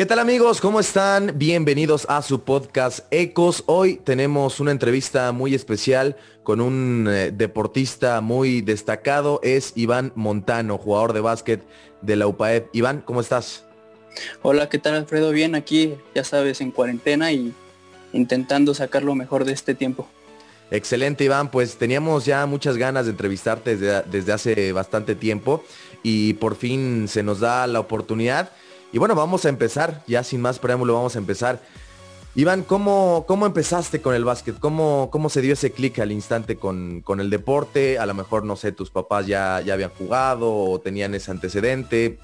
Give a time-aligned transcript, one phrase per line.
[0.00, 0.62] ¿Qué tal amigos?
[0.62, 1.32] ¿Cómo están?
[1.36, 3.64] Bienvenidos a su podcast Ecos.
[3.66, 9.40] Hoy tenemos una entrevista muy especial con un eh, deportista muy destacado.
[9.42, 11.62] Es Iván Montano, jugador de básquet
[12.00, 12.74] de la UPAEP.
[12.74, 13.66] Iván, ¿cómo estás?
[14.40, 15.32] Hola, ¿qué tal Alfredo?
[15.32, 17.52] Bien aquí, ya sabes, en cuarentena y
[18.14, 20.08] intentando sacar lo mejor de este tiempo.
[20.70, 25.62] Excelente Iván, pues teníamos ya muchas ganas de entrevistarte desde, desde hace bastante tiempo
[26.02, 28.50] y por fin se nos da la oportunidad.
[28.92, 31.60] Y bueno, vamos a empezar, ya sin más preámbulo vamos a empezar.
[32.34, 34.58] Iván, ¿cómo, cómo empezaste con el básquet?
[34.58, 37.98] ¿Cómo, cómo se dio ese clic al instante con, con, el deporte?
[37.98, 42.18] A lo mejor, no sé, tus papás ya, ya habían jugado o tenían ese antecedente.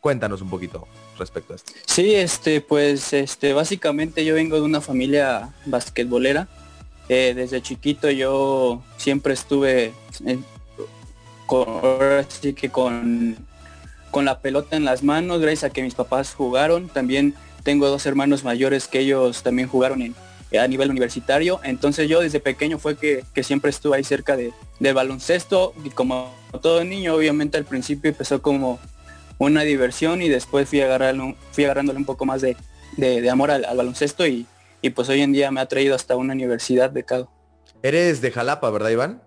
[0.00, 0.86] Cuéntanos un poquito
[1.18, 1.72] respecto a esto.
[1.86, 6.48] Sí, este, pues, este, básicamente yo vengo de una familia basquetbolera.
[7.08, 9.92] Eh, desde chiquito yo siempre estuve
[11.46, 11.68] con,
[12.18, 13.36] así que con
[14.14, 16.88] con la pelota en las manos, gracias a que mis papás jugaron.
[16.88, 20.14] También tengo dos hermanos mayores que ellos también jugaron en,
[20.56, 21.58] a nivel universitario.
[21.64, 26.32] Entonces yo desde pequeño fue que, siempre estuve ahí cerca de, del baloncesto y como
[26.62, 28.78] todo niño, obviamente al principio empezó como
[29.38, 32.56] una diversión y después fui, agarrando, fui agarrándole un poco más de,
[33.28, 34.46] amor al, baloncesto y,
[34.80, 37.32] y, pues hoy en día me ha traído hasta una universidad de Cado.
[37.82, 39.22] Eres de Jalapa, ¿verdad Iván?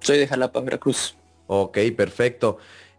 [0.00, 1.14] Soy de Jalapa, Veracruz.
[1.46, 2.58] Ok, perfecto.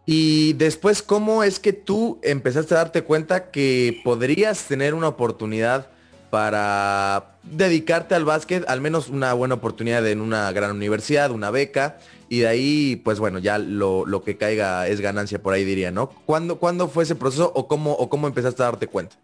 [0.09, 5.87] Y después, ¿cómo es que tú empezaste a darte cuenta que podrías tener una oportunidad
[6.29, 11.97] para dedicarte al básquet, al menos una buena oportunidad en una gran universidad, una beca,
[12.29, 16.07] y de ahí, pues bueno, ya lo, que caiga es ganancia por ahí diría, ¿no?
[16.25, 19.17] ¿Cuándo, ¿cuándo fue ese proceso o cómo, o cómo empezaste a darte cuenta?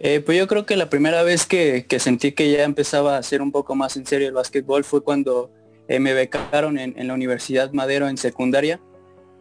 [0.00, 3.42] Eh, pues yo creo que la primera vez que, sentí que ya empezaba a ser
[3.42, 5.50] un poco más en serio el básquetbol fue cuando
[5.88, 8.80] eh, me becaron en la Universidad Madero en secundaria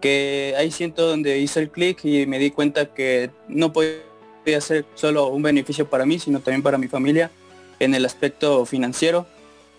[0.02, 4.86] que ahí siento donde hice el clic y me di cuenta que no podía ser
[4.95, 7.31] solo un beneficio para mí, sino también para mi familia
[7.80, 9.26] en el aspecto financiero.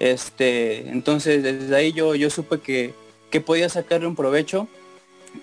[0.01, 2.95] Este, entonces desde ahí yo, yo supe que,
[3.31, 4.69] que podía sacarle un provecho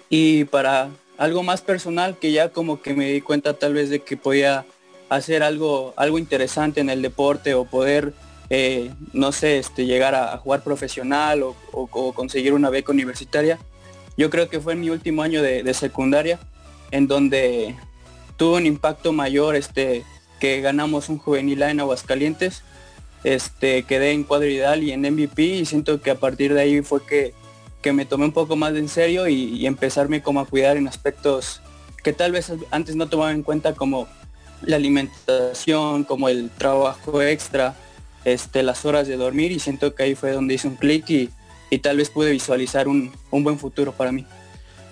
[0.09, 3.99] y para algo más personal que ya como que me di cuenta tal vez de
[3.99, 4.66] que podía
[5.09, 8.13] hacer algo, algo interesante en el deporte o poder,
[8.49, 13.59] eh, no sé, este, llegar a, jugar profesional o conseguir una beca universitaria
[14.17, 16.39] yo creo que fue en mi último año de, secundaria,
[16.91, 17.75] en donde
[18.37, 20.03] tuvo un impacto mayor este,
[20.39, 22.63] que ganamos un juvenil A en Aguascalientes.
[23.23, 27.03] Este, quedé en cuadridal y en MVP y siento que a partir de ahí fue
[27.05, 27.33] que,
[27.81, 30.87] que me tomé un poco más de en serio y, empezarme como a cuidar en
[30.87, 31.61] aspectos
[32.03, 34.07] que tal vez antes no tomaba en cuenta como
[34.61, 37.75] la alimentación, como el trabajo extra,
[38.23, 41.29] este, las horas de dormir y siento que ahí fue donde hice un clic y,
[41.69, 44.25] y tal vez pude visualizar un, buen futuro para mí.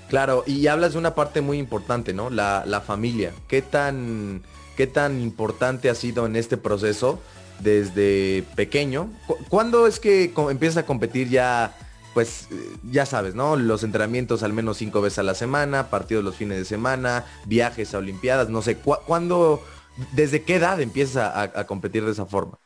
[0.10, 2.30] Claro, y hablas de una parte muy importante, ¿no?
[2.30, 3.34] La, familia.
[3.48, 4.44] ¿Qué tan,
[4.78, 7.20] ¿Qué tan importante ha sido en este proceso
[7.60, 9.10] desde pequeño?
[9.50, 11.76] ¿Cuándo es que empiezas a competir ya,
[12.14, 12.48] pues
[12.84, 13.56] ya sabes, ¿no?
[13.56, 17.94] Los entrenamientos al menos cinco veces a la semana, partidos los fines de semana, viajes
[17.94, 19.64] a Olimpiadas, no sé, ¿cuándo,
[20.12, 22.60] desde qué edad empiezas a competir de esa forma?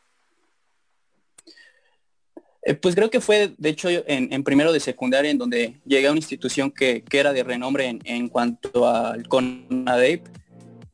[2.68, 6.10] Eh, pues creo que fue, de hecho, en, primero de secundaria, en donde llegué a
[6.10, 10.26] una institución que, era de renombre en, cuanto al CONADEIP,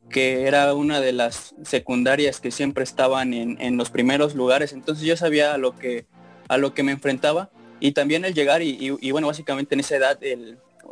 [0.09, 4.71] que era una de las secundarias que siempre estaban en, los primeros lugares.
[4.71, 6.05] Entonces yo sabía a lo que,
[6.47, 7.49] a lo que me enfrentaba
[7.81, 10.17] y también el llegar y, bueno, básicamente en esa edad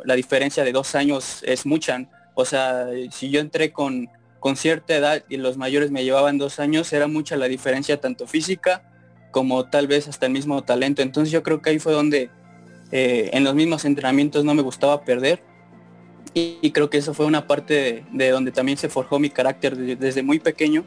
[0.04, 2.10] la diferencia de dos años es mucha.
[2.34, 6.60] O sea, si yo entré con, con cierta edad y los mayores me llevaban dos
[6.60, 8.90] años, era mucha la diferencia tanto física
[9.34, 11.02] como tal vez hasta el mismo talento.
[11.02, 12.30] Entonces yo creo que ahí fue donde
[12.92, 15.42] eh, en los mismos entrenamientos no me gustaba perder
[16.34, 20.22] y, creo que eso fue una parte de, donde también se forjó mi carácter desde
[20.22, 20.84] muy pequeño,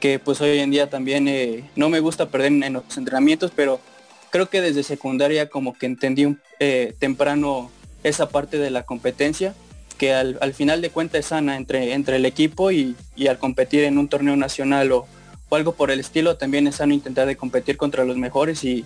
[0.00, 3.80] que pues hoy en día también eh, no me gusta perder en, los entrenamientos, pero
[4.28, 7.70] creo que desde secundaria como que entendí eh, temprano
[8.02, 9.54] esa parte de la competencia
[9.96, 13.84] que al, final de cuentas es sana entre, entre el equipo y, y al competir
[13.84, 15.06] en un torneo nacional o,
[15.48, 18.84] o algo por el estilo, también es sano intentar de competir contra los mejores y,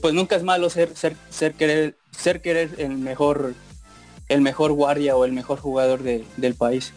[0.00, 3.54] pues nunca es malo ser, ser, ser querer, ser querer el mejor,
[4.28, 6.92] el mejor guardia o el mejor jugador del país.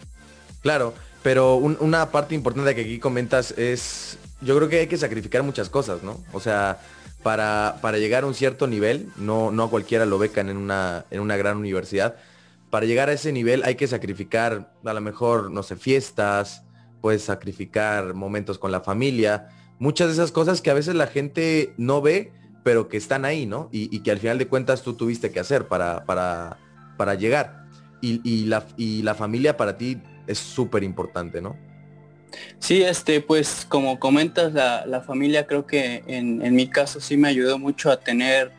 [0.60, 5.42] Claro, pero una parte importante que aquí comentas es, yo creo que hay que sacrificar
[5.42, 6.20] muchas cosas, ¿no?
[6.32, 6.80] O sea,
[7.22, 11.06] para, para llegar a un cierto nivel, no, no a cualquiera lo becan en una,
[11.10, 12.16] en una gran universidad,
[12.68, 16.62] para llegar a ese nivel hay que sacrificar a lo mejor, no sé, fiestas,
[17.02, 21.74] puedes sacrificar momentos con la familia, muchas de esas cosas que a veces la gente
[21.76, 22.32] no ve,
[22.62, 23.68] pero que están ahí, ¿no?
[23.72, 26.58] Y, que al final de cuentas tú tuviste que hacer para, para,
[26.96, 27.66] para llegar.
[28.00, 31.56] Y, la, y la familia para ti es súper importante, ¿no?
[32.58, 37.58] Sí, este, pues como comentas, la, familia creo que en, mi caso sí me ayudó
[37.58, 38.52] mucho a tener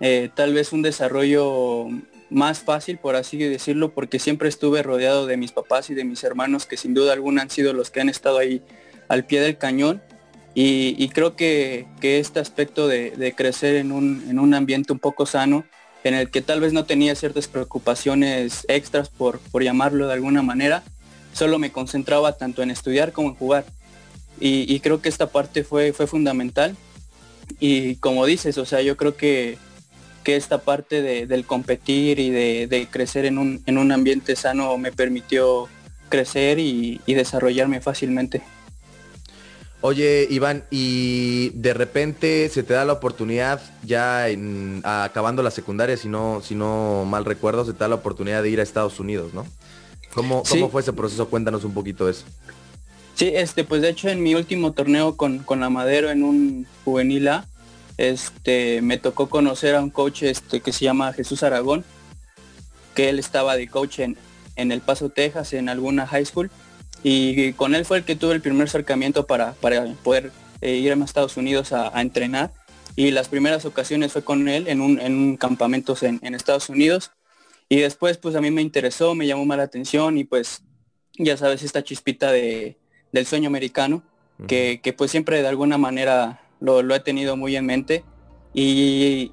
[0.00, 1.88] eh, tal vez un desarrollo
[2.30, 6.24] más fácil, por así decirlo, porque siempre estuve rodeado de mis papás y de mis
[6.24, 8.62] hermanos, que sin duda alguna han sido los que han estado ahí
[9.08, 10.02] al pie del cañón.
[10.58, 15.64] Y, creo que, este aspecto de, crecer en un, ambiente un poco sano,
[16.02, 20.40] en el que tal vez no tenía ciertas preocupaciones extras, por, por llamarlo de alguna
[20.40, 20.82] manera,
[21.34, 23.66] solo me concentraba tanto en estudiar como en jugar.
[24.40, 26.76] Y, creo que esta parte fue, fue fundamental.
[27.60, 29.58] Y como dices, o sea, yo creo que,
[30.26, 34.90] que esta parte del competir y de, crecer en un, en un, ambiente sano me
[34.90, 35.68] permitió
[36.08, 38.42] crecer y desarrollarme fácilmente.
[39.82, 45.96] Oye, Iván, y de repente se te da la oportunidad, ya en, acabando la secundaria,
[45.96, 48.98] si no, si no mal recuerdo, se te da la oportunidad de ir a Estados
[48.98, 49.46] Unidos, ¿no?
[50.12, 51.28] ¿Cómo, ¿Cómo fue ese proceso?
[51.28, 52.24] Cuéntanos un poquito eso.
[53.14, 56.66] Sí, este, pues de hecho en mi último torneo con, con la Madero en un
[56.84, 57.46] juvenil A,
[57.98, 61.84] este, me tocó conocer a un coach este, que se llama Jesús Aragón,
[62.94, 64.16] que él estaba de coach en,
[64.56, 66.50] en El Paso, Texas, en alguna high school
[67.08, 71.04] y con él fue el que tuve el primer acercamiento para, poder eh, ir a
[71.04, 72.52] Estados Unidos a, entrenar.
[72.96, 77.12] Y las primeras ocasiones fue con él en un, en campamento en, Estados Unidos.
[77.68, 80.62] Y después pues a mí me interesó, me llamó más la atención y pues
[81.18, 82.76] ya sabes esta chispita de,
[83.12, 84.02] del sueño americano,
[84.48, 88.04] que, pues siempre de alguna manera lo, he tenido muy en mente.
[88.54, 89.32] Y,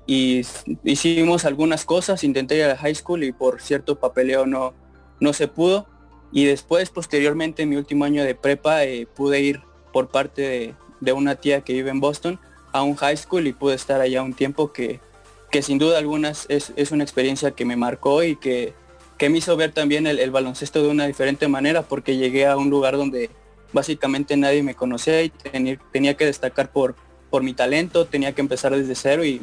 [0.83, 4.73] hicimos algunas cosas, intenté ir a high school y por cierto papeleo no,
[5.21, 5.87] no se pudo
[6.33, 9.61] y después, posteriormente, en mi último año de prepa, eh, pude ir
[9.93, 12.39] por parte de, una tía que vive en Boston
[12.71, 14.99] a un high school y pude estar allá un tiempo que,
[15.51, 18.73] que sin duda alguna es, es, una experiencia que me marcó y que,
[19.19, 22.71] que me hizo ver también el, baloncesto de una diferente manera porque llegué a un
[22.71, 23.29] lugar donde
[23.73, 25.31] básicamente nadie me conocía y
[25.91, 26.95] tenía que destacar por,
[27.33, 29.41] por mi talento, tenía que empezar desde cero y,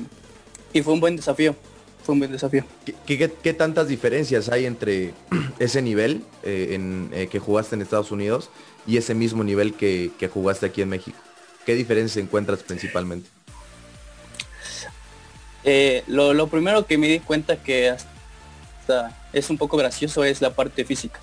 [0.72, 1.56] y fue un buen desafío
[2.04, 2.64] fue un buen desafío.
[3.04, 5.12] ¿Qué, tantas diferencias hay entre
[5.58, 8.48] ese nivel eh, en, eh, que jugaste en Estados Unidos
[8.86, 11.18] y ese mismo nivel que, jugaste aquí en México?
[11.66, 13.28] ¿Qué diferencias encuentras principalmente?
[15.64, 20.54] Eh, lo, primero que me di cuenta que hasta es un poco gracioso es la
[20.54, 21.18] parte física.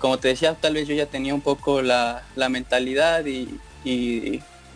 [0.00, 3.60] como te decía, tal vez yo ya tenía un poco la, mentalidad y,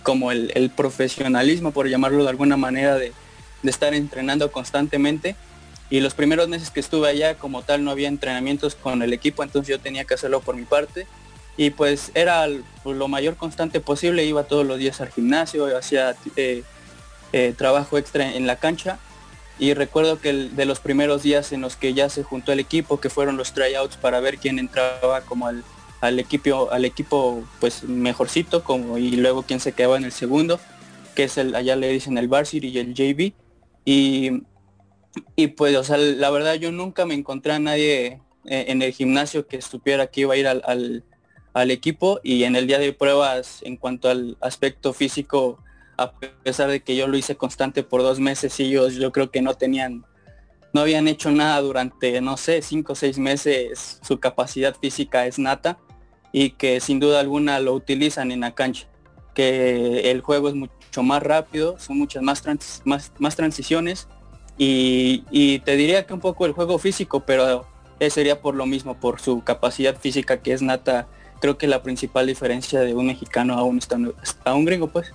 [0.05, 3.12] como el, profesionalismo, por llamarlo de alguna manera, de,
[3.65, 5.35] estar entrenando constantemente.
[5.91, 9.43] Y los primeros meses que estuve allá como tal no había entrenamientos con el equipo,
[9.43, 11.06] entonces yo tenía que hacerlo por mi parte.
[11.56, 12.47] Y pues era
[12.85, 16.62] lo mayor constante posible, iba todos los días al gimnasio, hacía eh,
[17.33, 18.99] eh, trabajo extra en la cancha.
[19.59, 23.00] Y recuerdo que de los primeros días en los que ya se juntó el equipo,
[23.00, 25.65] que fueron los tryouts para ver quién entraba como al,
[26.05, 30.61] al equipo, al equipo pues mejorcito, como y luego quién se quedaba en el segundo,
[31.15, 33.33] que es el, allá le dicen el varsity y el JV
[33.85, 34.43] y,
[35.37, 38.93] y pues, o sea, la verdad yo nunca me encontré a nadie eh, en el
[38.93, 41.03] gimnasio que supiera que iba a ir al,
[41.53, 42.21] al, equipo.
[42.23, 45.59] Y en el día de pruebas en cuanto al aspecto físico,
[45.97, 49.43] a pesar de que yo lo hice constante por dos meses, ellos yo creo que
[49.43, 50.05] no tenían,
[50.73, 55.39] no habían hecho nada durante, no sé, cinco o seis meses, su capacidad física es
[55.39, 55.79] nata
[56.37, 58.88] y que sin duda alguna lo utilizan en la cancha,
[59.35, 62.43] que el juego es mucho más rápido, son muchas más,
[62.85, 64.09] más, más transiciones
[64.59, 67.69] y, te diría que un poco el juego físico, pero
[68.11, 71.07] sería por lo mismo, por su capacidad física que es nata,
[71.41, 73.81] creo que la principal diferencia de un mexicano a un,
[74.45, 75.12] a un gringo pues.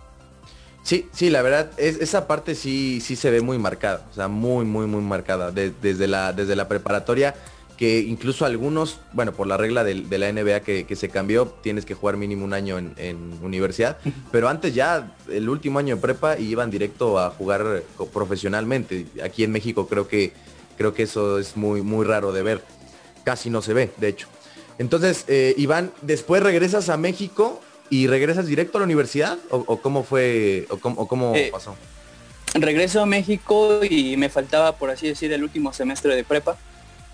[0.84, 4.30] Sí, sí, la verdad, es, esa parte sí, sí se ve muy marcada, o sea,
[4.30, 5.52] muy, muy, muy marcada.
[5.52, 7.36] desde, la, desde la preparatoria
[7.80, 11.94] que incluso algunos, bueno, por la regla de, la NBA que, se cambió, tienes que
[11.94, 13.98] jugar mínimo un año en, universidad,
[14.34, 19.06] pero antes ya el último año de prepa iban directo a jugar profesionalmente.
[19.24, 20.34] Aquí en México creo que,
[20.78, 22.62] creo que eso es muy, muy raro de ver.
[23.24, 24.28] Casi no se ve, de hecho.
[24.78, 30.04] Entonces, eh, Iván, después regresas a México y regresas directo a la universidad o, cómo
[30.04, 31.78] fue o cómo, eh, pasó.
[32.56, 36.58] Regreso a México y me faltaba, por así decir, el último semestre de prepa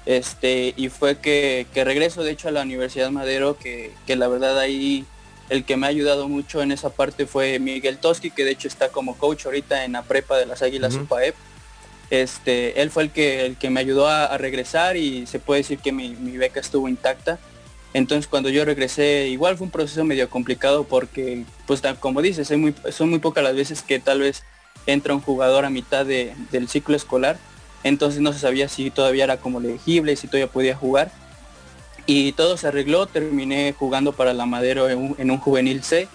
[0.06, 5.06] este, y fue que, regreso de hecho a la Universidad Madero, que, la verdad ahí
[5.50, 8.68] el que me ha ayudado mucho en esa parte fue Miguel Toski, que de hecho
[8.68, 11.36] está como coach ahorita en la prepa de las Águilas UPAEP.
[12.10, 15.80] Este, él fue el que, el que me ayudó a, regresar y se puede decir
[15.80, 17.40] que mi, beca estuvo intacta.
[17.94, 22.76] Entonces cuando yo regresé, igual fue un proceso medio complicado porque, pues como dices, muy,
[22.92, 24.44] son muy pocas las veces que tal vez
[24.86, 27.38] entra un jugador a mitad del ciclo escolar
[27.86, 31.12] entonces no se sabía si todavía era como elegible, si todavía podía jugar.
[32.08, 36.08] Y todo se arregló, terminé jugando para la Madero en un, juvenil C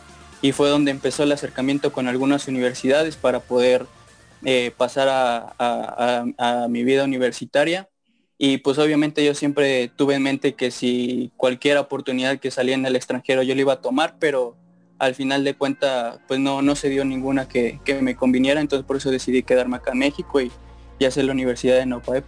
[0.42, 3.86] y fue donde empezó el acercamiento con algunas universidades para poder
[4.44, 7.88] eh, pasar a, mi vida universitaria.
[8.36, 12.84] Y pues obviamente yo siempre tuve en mente que si cualquier oportunidad que salía en
[12.84, 14.56] el extranjero yo lo iba a tomar, pero
[14.98, 18.96] al final de cuenta pues no, no se dio ninguna que, me conviniera, entonces por
[18.96, 20.50] eso decidí quedarme acá en México y,
[21.00, 22.24] y hacer la Universidad de Nopaep.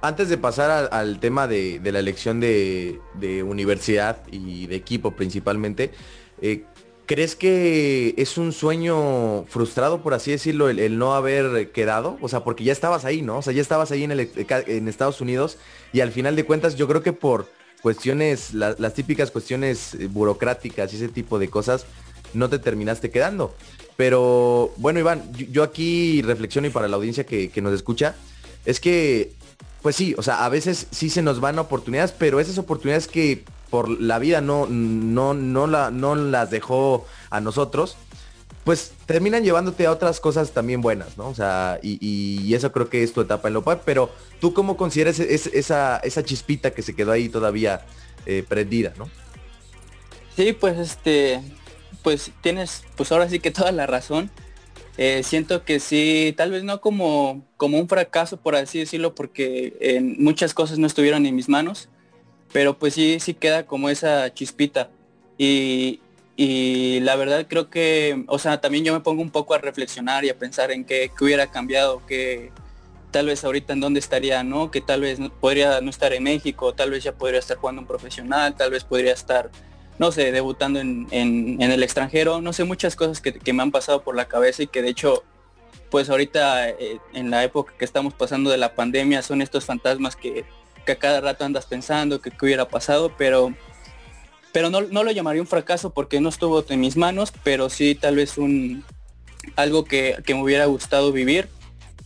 [0.00, 3.00] Antes de pasar al, tema de, la elección de,
[3.44, 5.90] universidad y de equipo principalmente,
[6.40, 6.64] eh,
[7.04, 12.16] ¿crees que es un sueño frustrado, por así decirlo, el, no haber quedado?
[12.22, 13.38] O sea, porque ya estabas ahí, ¿no?
[13.38, 15.58] O sea, ya estabas ahí en, en Estados Unidos
[15.92, 17.46] y al final de cuentas yo creo que por
[17.82, 21.86] cuestiones, las típicas cuestiones eh, burocráticas y ese tipo de cosas,
[22.34, 23.54] no te terminaste quedando.
[23.96, 28.14] Pero bueno, Iván, yo, aquí reflexiono y para la audiencia que, que nos escucha,
[28.64, 29.32] es que
[29.82, 33.44] pues sí, o sea, a veces sí se nos van oportunidades, pero esas oportunidades que
[33.70, 37.96] por la vida no, no, no, la, no las dejó a nosotros,
[38.64, 41.28] pues terminan llevándote a otras cosas también buenas, ¿no?
[41.28, 45.20] O sea, y, eso creo que es tu etapa en Lopar, pero tú cómo consideras
[45.20, 47.86] esa, esa chispita que se quedó ahí todavía
[48.26, 49.08] eh, prendida, ¿no?
[50.34, 51.40] Sí, pues este,
[52.02, 54.30] pues tienes, pues ahora sí que toda la razón.
[54.96, 60.00] Eh, siento que sí, tal vez no como, como un fracaso, por así decirlo, porque
[60.18, 61.88] muchas cosas no estuvieron en mis manos,
[62.52, 64.90] pero pues sí, sí queda como esa chispita.
[65.38, 66.00] Y,
[67.02, 70.30] la verdad creo que, o sea, también yo me pongo un poco a reflexionar y
[70.30, 72.52] a pensar en qué, hubiera cambiado, que
[73.10, 74.70] tal vez ahorita en dónde estaría, ¿no?
[74.70, 77.88] Que tal vez podría no estar en México, tal vez ya podría estar jugando un
[77.88, 79.50] profesional, tal vez podría estar
[79.98, 84.14] no sé, debutando en, el extranjero, no sé, muchas cosas que, me han pasado por
[84.16, 85.24] la cabeza y que de hecho,
[85.90, 90.16] pues ahorita eh, en la época que estamos pasando de la pandemia son estos fantasmas
[90.16, 90.44] que,
[90.86, 93.52] a cada rato andas pensando que, hubiera pasado, pero,
[94.52, 98.16] pero no, lo llamaría un fracaso porque no estuvo en mis manos, pero sí tal
[98.16, 98.84] vez un
[99.56, 101.48] algo que, me hubiera gustado vivir.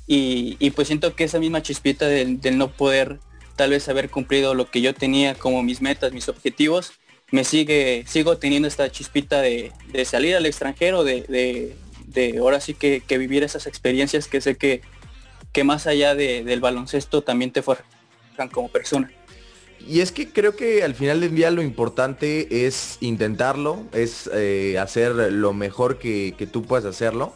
[0.07, 3.19] Y, pues siento que esa misma chispita del no poder
[3.57, 6.93] tal vez haber cumplido lo que yo tenía como mis metas, mis objetivos,
[7.33, 9.73] me sigue, sigo teniendo esta chispita de,
[10.05, 11.75] salir al extranjero, de,
[12.39, 14.83] ahora sí que, vivir esas experiencias que sé que,
[15.51, 17.85] que más allá del baloncesto también te forjan
[18.53, 19.11] como persona.
[19.89, 24.79] Y es que creo que al final del día lo importante es intentarlo, es eh,
[24.79, 27.33] hacer lo mejor que, tú puedas hacerlo.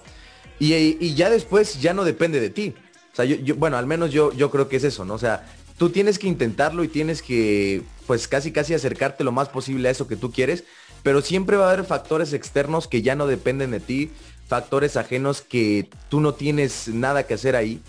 [0.59, 2.75] Y, ya después ya no depende de ti.
[3.13, 5.15] O sea, yo, bueno, al menos yo, yo creo que es eso, ¿no?
[5.15, 5.47] O sea,
[5.79, 9.91] tú tienes que intentarlo y tienes que, pues casi casi acercarte lo más posible a
[9.91, 10.65] eso que tú quieres,
[11.03, 14.11] pero siempre va a haber factores externos que ya no dependen de ti,
[14.49, 17.81] factores ajenos que tú no tienes nada que hacer ahí.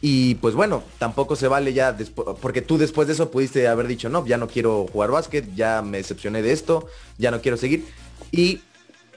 [0.00, 1.96] Y pues bueno, tampoco se vale ya,
[2.40, 5.82] porque tú después de eso pudiste haber dicho, no, ya no quiero jugar básquet, ya
[5.82, 6.86] me decepcioné de esto,
[7.18, 7.86] ya no quiero seguir.
[8.30, 8.60] Y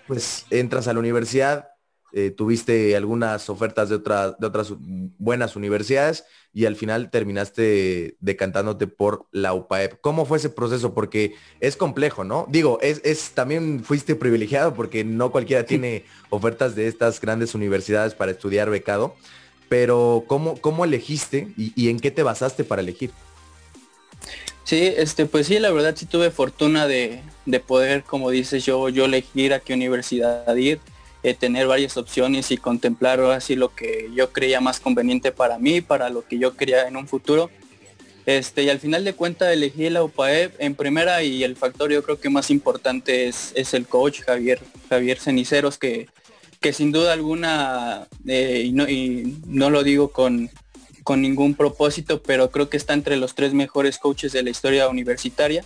[0.08, 1.70] pues entras a la universidad,
[2.12, 4.74] eh, tuviste algunas ofertas de, otras de otras
[5.18, 10.02] buenas universidades y al final terminaste decantándote por la UPAEP.
[10.02, 10.94] ¿Cómo fue ese proceso?
[10.94, 12.48] Porque es complejo, ¿no?
[12.50, 18.16] Digo, es, es también fuiste privilegiado porque no cualquiera tiene ofertas de estas grandes universidades
[18.16, 19.16] para estudiar becado,
[19.68, 23.12] pero ¿cómo, cómo elegiste y, en qué te basaste para elegir?
[24.64, 28.90] Sí, este, pues sí, la verdad sí tuve fortuna de, de poder, como dices yo,
[28.90, 30.80] yo elegir a qué universidad ir
[31.24, 35.82] eh, tener varias opciones y contemplar así lo que yo creía más conveniente para mí,
[35.82, 37.50] para lo que yo quería en un futuro.
[38.26, 42.04] Este, y al final de cuentas elegí la UPAEP en primera y el factor yo
[42.04, 46.08] creo que más importante es, es el coach Javier, Javier Ceniceros, que,
[46.60, 50.50] que sin duda alguna, eh, y, no, y no lo digo con,
[51.04, 54.90] con ningún propósito, pero creo que está entre los tres mejores coaches de la historia
[54.90, 55.64] universitaria.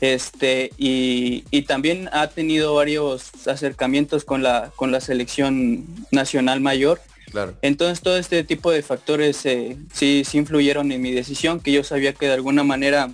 [0.00, 7.00] Este, y, también ha tenido varios acercamientos con la, con la selección nacional mayor.
[7.30, 7.56] Claro.
[7.60, 11.84] Entonces todo este tipo de factores eh, sí, sí influyeron en mi decisión, que yo
[11.84, 13.10] sabía que de alguna manera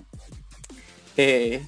[1.17, 1.63] eh,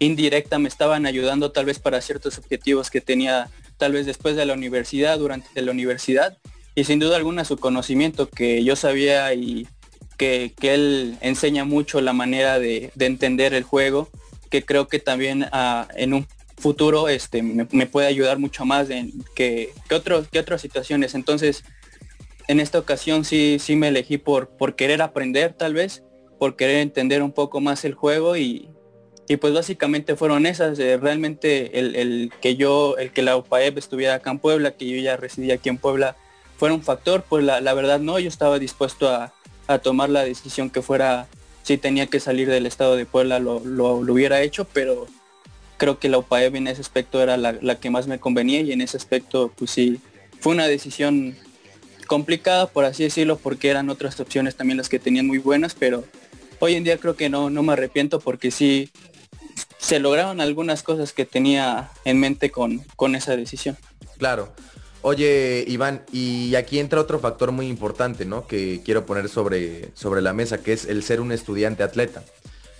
[0.00, 4.46] indirecta me estaban ayudando tal vez para ciertos objetivos que tenía tal vez después de
[4.46, 6.38] la universidad, durante la universidad.
[6.74, 9.68] Y sin duda alguna su conocimiento que yo sabía y
[10.16, 14.08] que, él enseña mucho la manera de, de entender el juego
[14.52, 16.26] que creo que también ah, en un
[16.58, 21.14] futuro este, me, puede ayudar mucho más en que, que, que otras situaciones.
[21.14, 21.64] Entonces,
[22.48, 26.04] en esta ocasión sí, sí me elegí por, por querer aprender tal vez,
[26.38, 28.68] por querer entender un poco más el juego y,
[29.40, 30.78] pues básicamente fueron esas.
[30.78, 35.00] Eh, realmente el, que yo, el que la UPAEP estuviera acá en Puebla, que yo
[35.00, 36.16] ya residía aquí en Puebla,
[36.58, 39.32] fue un factor, pues la, verdad no, yo estaba dispuesto a,
[39.66, 41.26] a tomar la decisión que fuera
[41.62, 45.06] si tenía que salir del estado de Puebla lo, lo, hubiera hecho, pero
[45.76, 48.72] creo que la UPAEB en ese aspecto era la, la, que más me convenía y
[48.72, 50.00] en ese aspecto pues sí,
[50.40, 51.36] fue una decisión
[52.06, 56.04] complicada por así decirlo porque eran otras opciones también las que tenían muy buenas, pero
[56.58, 58.90] hoy en día creo que no, no me arrepiento porque sí
[59.78, 63.76] se lograron algunas cosas que tenía en mente con, con esa decisión.
[64.18, 64.52] Claro.
[65.04, 68.46] Oye, Iván, y aquí entra otro factor muy importante, ¿no?
[68.46, 72.22] Que quiero poner sobre, sobre la mesa, que es el ser un estudiante atleta.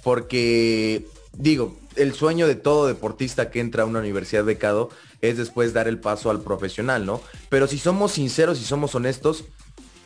[0.04, 5.72] Porque, digo, el sueño de todo deportista que entra a una universidad becado es después
[5.72, 7.20] dar el paso al profesional, ¿no?
[7.48, 9.44] Pero si somos sinceros y somos honestos,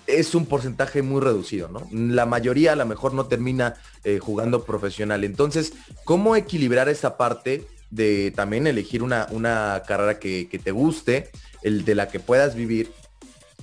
[0.06, 1.87] es un porcentaje muy reducido, ¿no?
[1.92, 5.23] La mayoría a lo mejor no termina eh, jugando profesional.
[5.23, 11.30] Entonces, ¿cómo equilibrar esa parte de también elegir una, una carrera que te guste?
[11.62, 12.90] El de la que puedas vivir,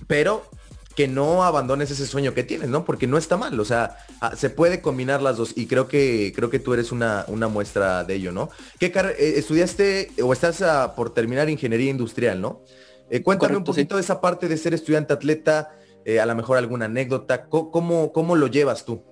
[0.08, 0.46] pero
[0.96, 2.86] que no abandones ese sueño que tienes, ¿no?
[2.86, 6.32] Porque no está mal, o sea, ah, se puede combinar las dos y creo que
[6.36, 8.50] creo que tú eres una, una muestra de ello, ¿no?
[8.80, 10.64] ¿Qué eh, estudiaste o estás
[10.96, 12.62] por terminar ingeniería industrial, ¿no?
[13.10, 16.58] Eh, cuéntame un poquito de esa parte de ser estudiante atleta, eh, a lo mejor
[16.58, 19.04] alguna anécdota, ¿cómo, cómo lo llevas tú?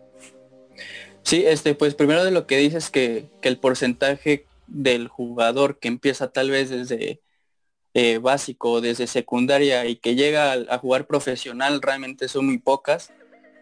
[1.23, 5.87] Sí, este, pues primero de lo que dices que, que el porcentaje del jugador que
[5.87, 7.21] empieza tal vez desde
[7.93, 13.11] eh, básico desde secundaria y que llega a, jugar profesional realmente son muy pocas.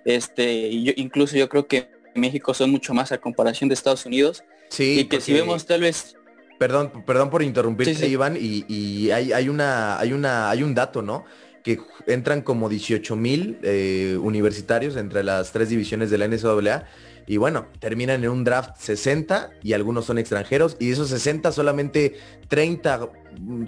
[0.06, 3.74] Este, y yo, incluso yo creo que en México son mucho más a comparación de
[3.74, 4.44] Estados Unidos.
[4.70, 5.00] Sí.
[5.00, 6.16] Y que si vemos tal vez.
[6.60, 11.24] Perdón, perdón por interrumpirte, Iván, y, hay, hay, una, hay, una, hay un dato, ¿no?
[11.64, 16.86] Que entran como 18 mil eh, universitarios entre las tres divisiones de la NCAA
[17.30, 21.52] y bueno, terminan en un draft 60 y algunos son extranjeros y de esos 60
[21.52, 22.18] solamente
[22.48, 23.08] 30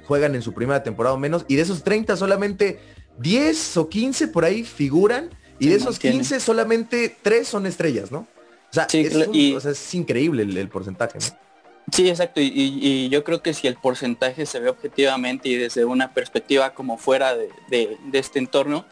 [0.04, 2.80] juegan en su primera temporada o menos y de esos 30 solamente
[3.20, 8.22] 10 o 15 por ahí figuran y de esos 15 solamente 3 son estrellas, ¿no?
[8.72, 11.26] O sea, es, increíble el, porcentaje, ¿no?
[11.92, 12.42] Sí, exacto.
[12.42, 16.98] Y, yo creo que si el porcentaje se ve objetivamente y desde una perspectiva como
[16.98, 18.86] fuera de, de este entorno,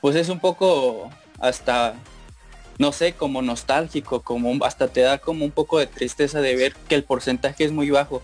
[0.00, 1.94] pues es un poco hasta
[2.78, 6.74] no sé, como nostálgico, como hasta te da como un poco de tristeza de ver
[6.88, 8.22] que el porcentaje es muy bajo.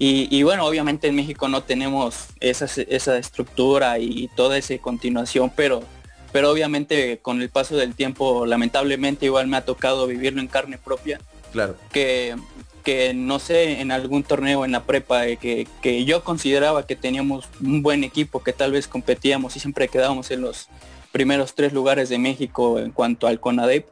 [0.00, 5.82] Y, bueno, obviamente en México no tenemos esa, esa estructura y toda esa continuación, pero,
[6.30, 10.78] pero obviamente con el paso del tiempo, lamentablemente igual me ha tocado vivirlo en carne
[10.78, 11.18] propia.
[11.50, 11.74] Claro.
[11.90, 12.36] Que,
[12.84, 16.94] que no sé, en algún torneo en la prepa, eh, que, que yo consideraba que
[16.94, 20.68] teníamos un buen equipo, que tal vez competíamos y siempre quedábamos en los
[21.12, 23.88] primeros tres lugares de México en cuanto al CONADEP.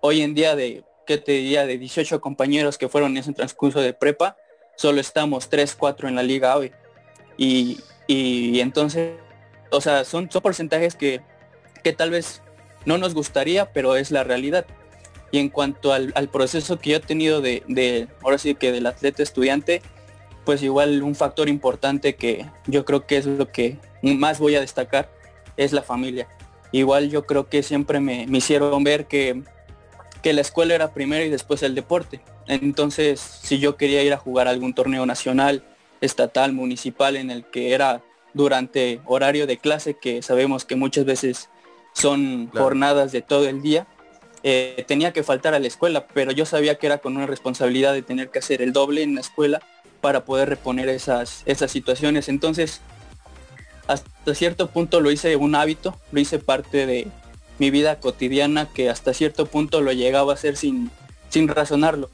[0.00, 1.66] Hoy en día de, ¿qué te diría?
[1.66, 4.36] De 18 compañeros que fueron en ese transcurso de prepa,
[4.76, 6.72] solo estamos 3, 4 en la Liga AVE.
[7.36, 9.14] Y, y, entonces,
[9.70, 11.20] o sea, son, son porcentajes que,
[11.82, 12.42] que tal vez
[12.84, 14.66] no nos gustaría, pero es la realidad.
[15.30, 18.70] Y en cuanto al, al, proceso que yo he tenido de, de, ahora sí que
[18.70, 19.82] del atleta estudiante,
[20.44, 24.60] pues igual un factor importante que yo creo que es lo que más voy a
[24.60, 25.08] destacar
[25.56, 26.28] es la familia.
[26.72, 29.42] Igual yo creo que siempre me, hicieron ver que,
[30.22, 32.20] que la escuela era primero y después el deporte.
[32.46, 35.64] Entonces, si yo quería ir a jugar algún torneo nacional,
[36.00, 41.48] estatal, municipal, en el que era durante horario de clase, que sabemos que muchas veces
[41.92, 43.86] son jornadas de todo el día,
[44.42, 47.94] eh, tenía que faltar a la escuela, pero yo sabía que era con una responsabilidad
[47.94, 49.62] de tener que hacer el doble en la escuela
[50.00, 52.28] para poder reponer esas, esas situaciones.
[52.28, 52.82] Entonces,
[53.86, 57.08] hasta cierto punto lo hice un hábito, lo hice parte de
[57.58, 60.90] mi vida cotidiana que hasta cierto punto lo llegaba a hacer sin,
[61.28, 62.10] sin razonarlo.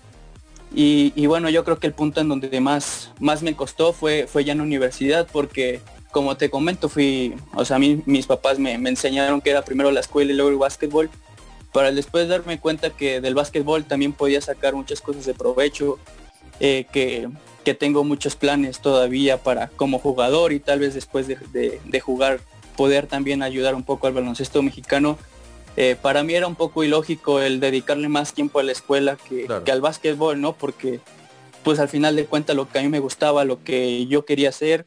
[0.72, 4.44] Y, bueno, yo creo que el punto en donde más, más me costó fue, fue
[4.44, 5.80] ya en la universidad porque
[6.12, 9.90] como te comento, fui, o sea, mí, mis papás me, me, enseñaron que era primero
[9.90, 11.10] la escuela y luego el básquetbol,
[11.72, 15.98] para después darme cuenta que del básquetbol también podía sacar muchas cosas de provecho,
[16.58, 17.28] eh, que,
[17.64, 22.40] que tengo muchos planes todavía para como jugador y tal vez después de, jugar
[22.76, 25.18] poder también ayudar un poco al baloncesto mexicano.
[25.76, 29.46] Eh, para mí era un poco ilógico el dedicarle más tiempo a la escuela que,
[29.70, 30.54] al básquetbol, ¿no?
[30.54, 31.00] Porque
[31.62, 34.48] pues al final de cuentas lo que a mí me gustaba, lo que yo quería
[34.48, 34.86] hacer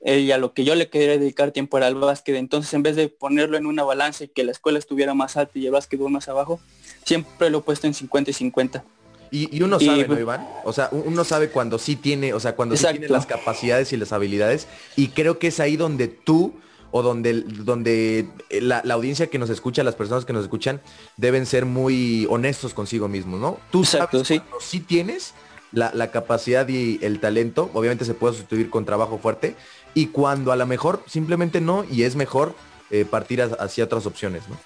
[0.00, 2.34] eh, y a lo que yo le quería dedicar tiempo era al básquet.
[2.36, 5.58] Entonces en vez de ponerlo en una balanza y que la escuela estuviera más alta
[5.58, 6.60] y el básquetbol más abajo,
[7.04, 8.84] siempre lo he puesto en 50 y 50.
[9.30, 10.46] Y, uno sabe, ¿no, Iván?
[10.64, 13.96] O sea, uno sabe cuando sí tiene, o sea, cuando sí tiene las capacidades y
[13.96, 14.66] las habilidades.
[14.96, 16.54] Y creo que es ahí donde tú
[16.90, 20.80] o donde, donde la, audiencia que nos escucha, las personas que nos escuchan,
[21.16, 23.58] deben ser muy honestos consigo mismos, ¿no?
[23.70, 24.40] Tú sabes sí.
[24.60, 25.34] sí tienes
[25.72, 29.54] la, capacidad y el talento, obviamente se puede sustituir con trabajo fuerte,
[29.94, 32.54] y cuando a lo mejor simplemente no, y es mejor
[32.90, 34.56] eh, partir hacia otras opciones, ¿no?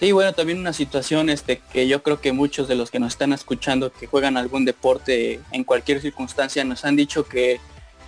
[0.00, 3.14] Sí, bueno, también una situación este, que yo creo que muchos de los que nos
[3.14, 7.60] están escuchando que juegan algún deporte en cualquier circunstancia nos han dicho que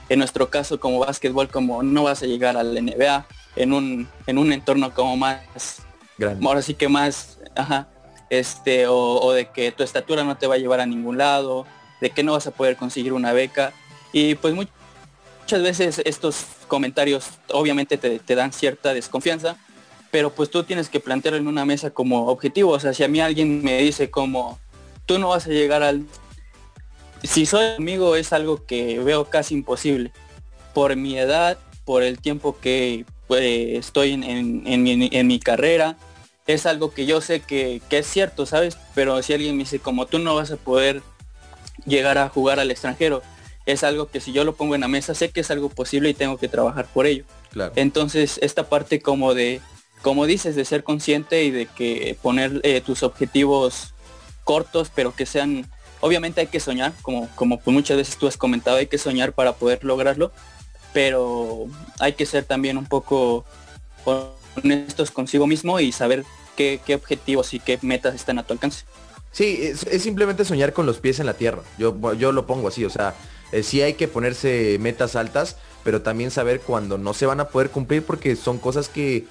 [0.09, 3.27] en nuestro caso como básquetbol como no vas a llegar al NBA
[3.57, 5.83] en un, en un entorno como más
[6.17, 6.47] Grande.
[6.47, 7.89] ahora sí que más ajá,
[8.29, 11.67] este o, o, de que tu estatura no te va a llevar a ningún lado
[12.01, 13.73] de que no vas a poder conseguir una beca
[14.13, 19.57] y pues muchas veces estos comentarios obviamente te, te dan cierta desconfianza
[20.11, 22.73] pero pues tú tienes que plantearlo en una mesa como objetivo.
[22.73, 24.59] O sea, si a mí alguien me dice como,
[25.07, 26.05] tú no vas a llegar al...
[27.23, 30.13] Si soy amigo es algo que veo casi imposible.
[30.75, 35.97] Por mi edad, por el tiempo que pues, estoy en, mi, carrera,
[36.47, 38.79] es algo que yo sé que, que, es cierto, ¿sabes?
[38.95, 41.03] Pero si alguien me dice como tú no vas a poder
[41.85, 43.23] llegar a jugar al extranjero,
[43.67, 46.09] es algo que si yo lo pongo en la mesa, sé que es algo posible
[46.09, 47.25] y tengo que trabajar por ello.
[47.51, 47.73] Claro.
[47.77, 49.61] Entonces, esta parte como de
[50.03, 53.95] como dices, de ser consciente y de que poner eh, tus objetivos
[54.45, 58.79] cortos, pero que sean, obviamente hay que soñar, como, como muchas veces tú has comentado,
[58.79, 60.33] hay que soñar para poder lograrlo,
[60.93, 61.67] pero
[61.99, 63.45] hay que ser también un poco
[64.57, 66.25] honestos consigo mismo y saber
[66.57, 68.85] qué, objetivos y qué metas están a tu alcance.
[69.33, 71.63] Sí, es, simplemente soñar con los pies en la tierra.
[71.79, 73.15] Yo, yo lo pongo así, o sea,
[73.53, 77.49] eh, sí hay que ponerse metas altas, pero también saber cuándo no se van a
[77.49, 79.27] poder cumplir porque son cosas que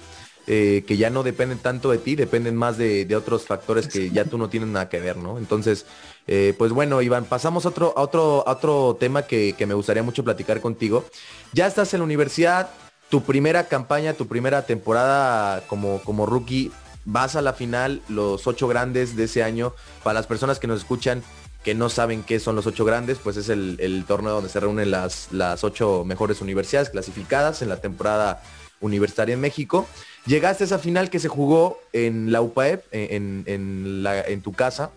[0.46, 4.24] eh, que ya no dependen tanto de ti, dependen más de, otros factores que ya
[4.24, 5.38] tú no tienes nada que ver, ¿no?
[5.38, 5.86] Entonces,
[6.26, 10.60] eh, pues bueno, Iván, pasamos a otro, otro, otro tema que, me gustaría mucho platicar
[10.60, 11.04] contigo.
[11.52, 12.70] Ya estás en la universidad,
[13.10, 16.72] tu primera campaña, tu primera temporada como, como rookie,
[17.04, 19.74] vas a la final, los ocho grandes de ese año.
[20.02, 21.22] Para las personas que nos escuchan,
[21.62, 24.60] que no saben qué son los ocho grandes, pues es el, el torneo donde se
[24.60, 28.42] reúnen las, las ocho mejores universidades clasificadas en la temporada
[28.80, 29.86] universitaria en México.
[30.26, 34.90] Llegaste a esa final que se jugó en la UPAEP, en, en, tu casa,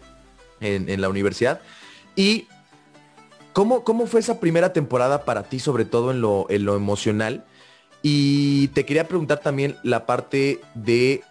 [0.59, 1.61] en, la universidad.
[2.15, 2.47] Y
[3.53, 6.21] ¿cómo, ¿cómo, fue esa primera temporada para ti, sobre todo en
[6.65, 7.45] lo, emocional?
[8.01, 11.23] Y te quería preguntar también la parte de,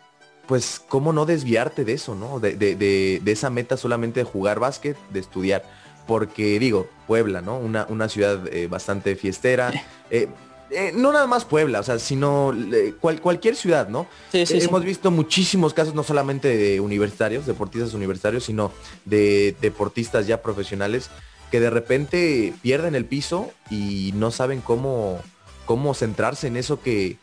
[0.46, 2.40] pues, cómo no desviarte de eso, ¿no?
[2.40, 5.64] De, esa meta solamente de jugar básquet, de estudiar.
[6.06, 7.58] Porque digo, Puebla, ¿no?
[7.58, 9.70] Una, ciudad eh, bastante fiestera.
[10.10, 10.28] Eh,
[10.74, 12.54] eh, no nada más Puebla, o sea, sino
[13.00, 14.06] cualquier ciudad, ¿no?
[14.30, 18.72] Sí, sí, Hemos visto muchísimos casos, no solamente de universitarios, deportistas universitarios, sino
[19.04, 21.10] de deportistas ya profesionales
[21.52, 25.20] que de repente pierden el piso y no saben cómo,
[25.66, 27.18] cómo centrarse en eso que,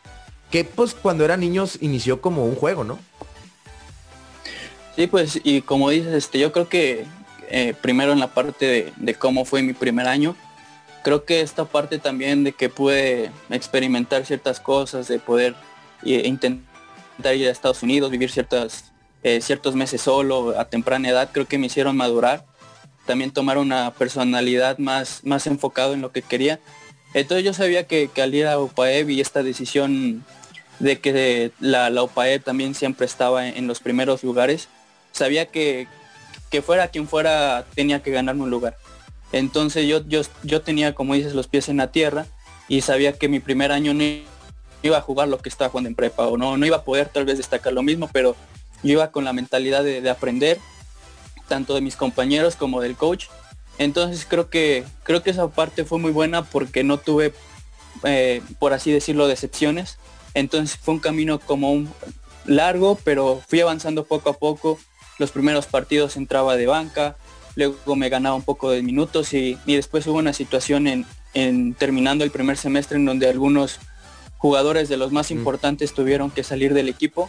[0.52, 2.98] que pues cuando eran niños inició como un juego, ¿no?
[4.94, 7.06] Sí, pues y como dices, este, yo creo que
[7.48, 10.36] eh, primero en la parte de, de, cómo fue mi primer año,
[11.02, 15.54] creo que esta parte también de que pude experimentar ciertas cosas, de poder
[16.04, 21.30] eh, intentar ir a Estados Unidos, vivir ciertas, eh, ciertos meses solo a temprana edad,
[21.32, 22.44] creo que me hicieron madurar,
[23.06, 26.60] también tomar una personalidad más, más enfocado en lo que quería.
[27.14, 30.24] Entonces yo sabía que, que al ir a UPAEB y esta decisión
[30.78, 34.68] de que la, la UPAEB también siempre estaba en, los primeros lugares,
[35.12, 35.88] sabía que,
[36.50, 38.76] que fuera quien fuera tenía que ganarme un lugar.
[39.32, 42.26] Entonces yo, yo, yo tenía, como dices, los pies en la tierra
[42.68, 44.04] y sabía que mi primer año no
[44.82, 47.08] iba a jugar lo que estaba jugando en prepa o no, no iba a poder
[47.08, 48.36] tal vez destacar lo mismo, pero
[48.82, 50.58] yo iba con la mentalidad de, aprender,
[51.48, 53.26] tanto de mis compañeros como del coach.
[53.78, 57.34] Entonces creo que, creo que esa parte fue muy buena porque no tuve,
[58.04, 59.98] eh, por así decirlo, decepciones.
[60.34, 61.92] Entonces fue un camino como un
[62.44, 64.78] largo, pero fui avanzando poco a poco.
[65.18, 67.16] Los primeros partidos entraba de banca,
[67.56, 70.86] luego me ganaba un poco de minutos y, después hubo una situación
[71.34, 73.78] en, terminando el primer semestre en donde algunos
[74.38, 77.28] jugadores de los más importantes tuvieron que salir del equipo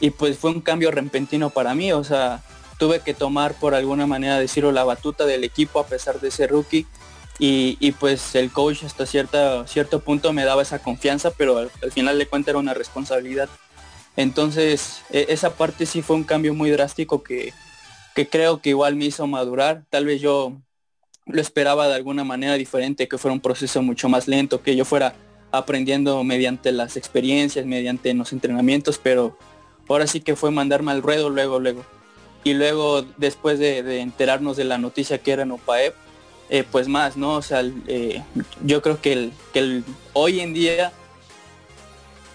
[0.00, 2.42] y pues fue un cambio repentino para mí, o sea,
[2.78, 6.50] tuve que tomar por alguna manera decirlo la batuta del equipo a pesar de ser
[6.50, 6.86] rookie
[7.38, 12.16] y, pues el coach hasta cierta, cierto punto me daba esa confianza, pero al, final
[12.18, 13.48] de cuentas era una responsabilidad.
[14.16, 17.52] Entonces, e, esa parte sí fue un cambio muy drástico que,
[18.14, 19.84] que creo que igual me hizo madurar.
[19.90, 20.52] Tal vez yo
[21.26, 24.84] lo esperaba de alguna manera diferente, que fuera un proceso mucho más lento, que yo
[24.84, 25.14] fuera
[25.50, 29.38] aprendiendo mediante las experiencias, mediante los entrenamientos, pero
[29.88, 31.84] ahora sí que fue mandarme al ruedo luego, luego.
[32.42, 35.94] Y luego, después de, enterarnos de la noticia que era en OPAEP,
[36.50, 37.36] eh, pues más, ¿no?
[37.36, 38.22] O sea, eh,
[38.62, 40.92] yo creo que, que el, hoy en día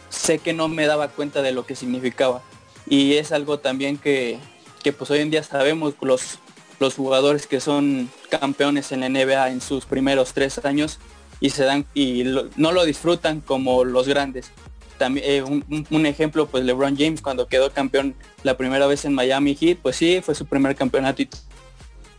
[0.09, 2.41] sé que no me daba cuenta de lo que significaba.
[2.87, 4.39] Y es algo también que,
[4.83, 6.39] que pues hoy en día sabemos los,
[6.79, 10.99] los jugadores que son campeones en la NBA en sus primeros tres años
[11.39, 12.23] y se dan y
[12.55, 14.51] no lo disfrutan como los grandes.
[14.97, 19.55] también eh, un, ejemplo, pues LeBron James cuando quedó campeón la primera vez en Miami
[19.55, 21.29] Heat, pues sí, fue su primer campeonato y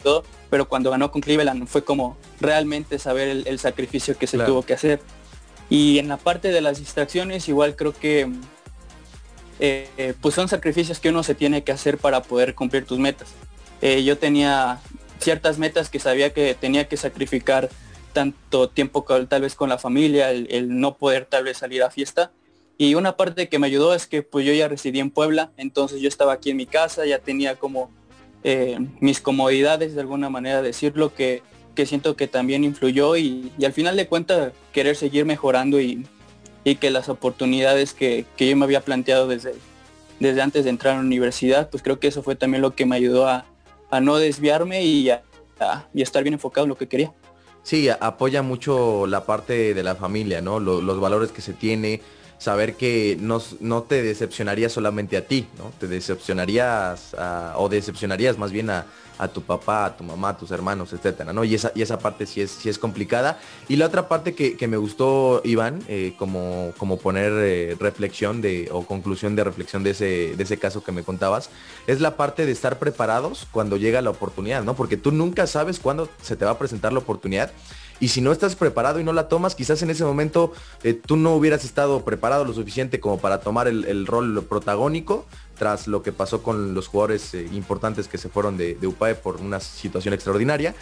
[0.03, 4.63] todo, pero cuando ganó con Cleveland fue como realmente saber el, sacrificio que se tuvo
[4.63, 5.01] que hacer.
[5.69, 8.29] Y en la parte de las distracciones, igual creo que
[9.61, 13.29] eh, pues son sacrificios que uno se tiene que hacer para poder cumplir tus metas.
[13.83, 14.81] Eh, yo tenía
[15.19, 17.69] ciertas metas que sabía que tenía que sacrificar
[18.15, 22.33] tanto tiempo tal vez con la familia, el, no poder tal vez salir a fiesta.
[22.79, 26.01] Y una parte que me ayudó es que pues yo ya residí en Puebla, entonces
[26.01, 27.91] yo estaba aquí en mi casa, ya tenía como
[28.43, 31.43] eh, mis comodidades de alguna manera decirlo que,
[31.75, 36.07] que siento que también influyó y, y, al final de cuentas querer seguir mejorando y,
[36.65, 39.55] y que las oportunidades que, yo me había planteado desde,
[40.19, 42.87] desde antes de entrar a la universidad, pues creo que eso fue también lo que
[42.87, 43.47] me ayudó a,
[44.01, 45.23] no desviarme y a,
[45.95, 47.13] estar bien enfocado en lo que quería.
[47.63, 50.61] Sí, apoya mucho la parte de la familia, ¿no?
[50.61, 52.01] Los valores que se tiene,
[52.41, 55.73] saber que no, no, te decepcionaría solamente a ti, ¿no?
[55.79, 57.15] Te decepcionarías
[57.57, 58.87] o decepcionarías más bien a,
[59.35, 61.45] tu papá, a tu mamá, a tus hermanos, etcétera, ¿no?
[61.45, 63.39] Y esa, y esa parte sí es, sí es complicada.
[63.69, 68.71] Y la otra parte que, me gustó, Iván, eh, como, como poner eh, reflexión de,
[68.73, 71.51] o conclusión de reflexión de ese, de ese caso que me contabas,
[71.87, 74.75] es la parte de estar preparados cuando llega la oportunidad, ¿no?
[74.75, 77.53] Porque tú nunca sabes cuándo se te va a presentar la oportunidad
[78.01, 81.17] y si no estás preparado y no la tomas, quizás en ese momento eh, tú
[81.17, 85.27] no hubieras estado preparado lo suficiente como para tomar el, rol protagónico
[85.59, 89.37] tras lo que pasó con los jugadores eh, importantes que se fueron de, UPAE por
[89.37, 90.75] una situación extraordinaria.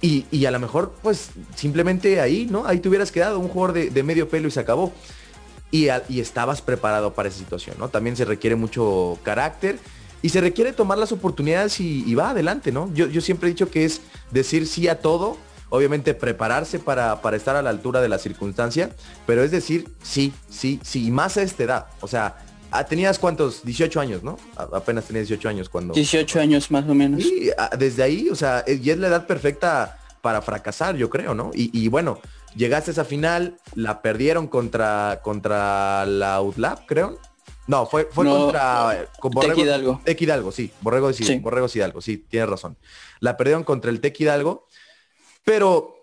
[0.00, 2.66] Y, a lo mejor, pues simplemente ahí, ¿no?
[2.66, 4.92] Ahí te hubieras quedado un jugador de, medio pelo y se acabó.
[5.70, 7.88] Y, y, estabas preparado para esa situación, ¿no?
[7.88, 9.78] También se requiere mucho carácter
[10.20, 12.92] y se requiere tomar las oportunidades y, va adelante, ¿no?
[12.92, 17.56] Yo, yo siempre he dicho que es decir sí a todo obviamente prepararse para, estar
[17.56, 18.90] a la altura de la circunstancia,
[19.26, 21.86] pero es decir, sí, sí, sí, y más a esta edad.
[22.00, 22.36] O sea,
[22.70, 24.38] ah, tenías cuántos, 18 años, ¿no?
[24.56, 25.94] apenas tenías 18 años cuando...
[25.94, 27.20] 18 años más o menos.
[27.20, 31.34] Y ah, desde ahí, o sea, y es la edad perfecta para fracasar, yo creo,
[31.34, 31.50] ¿no?
[31.52, 32.18] Y, bueno,
[32.56, 37.18] llegaste a esa final, la perdieron contra, contra la UTLAB, creo.
[37.66, 40.00] No, fue, fue contra con Borrego, Hidalgo.
[40.06, 40.70] Hidalgo, sí.
[40.80, 42.78] Borrego, sí, Borrego Hidalgo, sí, tienes razón.
[43.20, 44.66] La perdieron contra el Tec Hidalgo
[45.44, 45.94] pero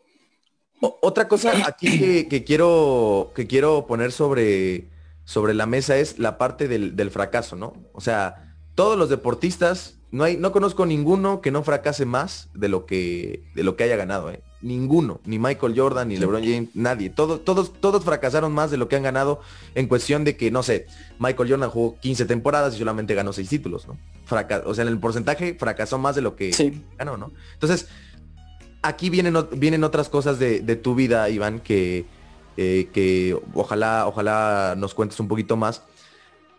[0.80, 4.90] otra cosa aquí que, quiero, que quiero poner sobre,
[5.26, 7.74] sobre la mesa es la parte del, fracaso, ¿no?
[7.94, 12.70] O sea, todos los deportistas, no, hay, no conozco ninguno que no fracase más de
[12.70, 14.42] lo que, de lo que haya ganado, ¿eh?
[14.62, 17.10] Ninguno, ni Michael Jordan, ni LeBron James, nadie.
[17.10, 19.42] Todos, todos, todos fracasaron más de lo que han ganado
[19.74, 20.86] en cuestión de que, no sé,
[21.18, 23.98] Michael Jordan jugó 15 temporadas y solamente ganó 6 títulos, ¿no?
[24.66, 26.52] o sea, en el porcentaje fracasó más de lo que
[26.98, 27.32] ganó, ¿no?
[27.54, 27.88] Entonces,
[28.82, 32.06] aquí vienen, vienen otras cosas de, tu vida, Iván, que,
[32.58, 35.84] eh, que ojalá, ojalá nos cuentes un poquito más.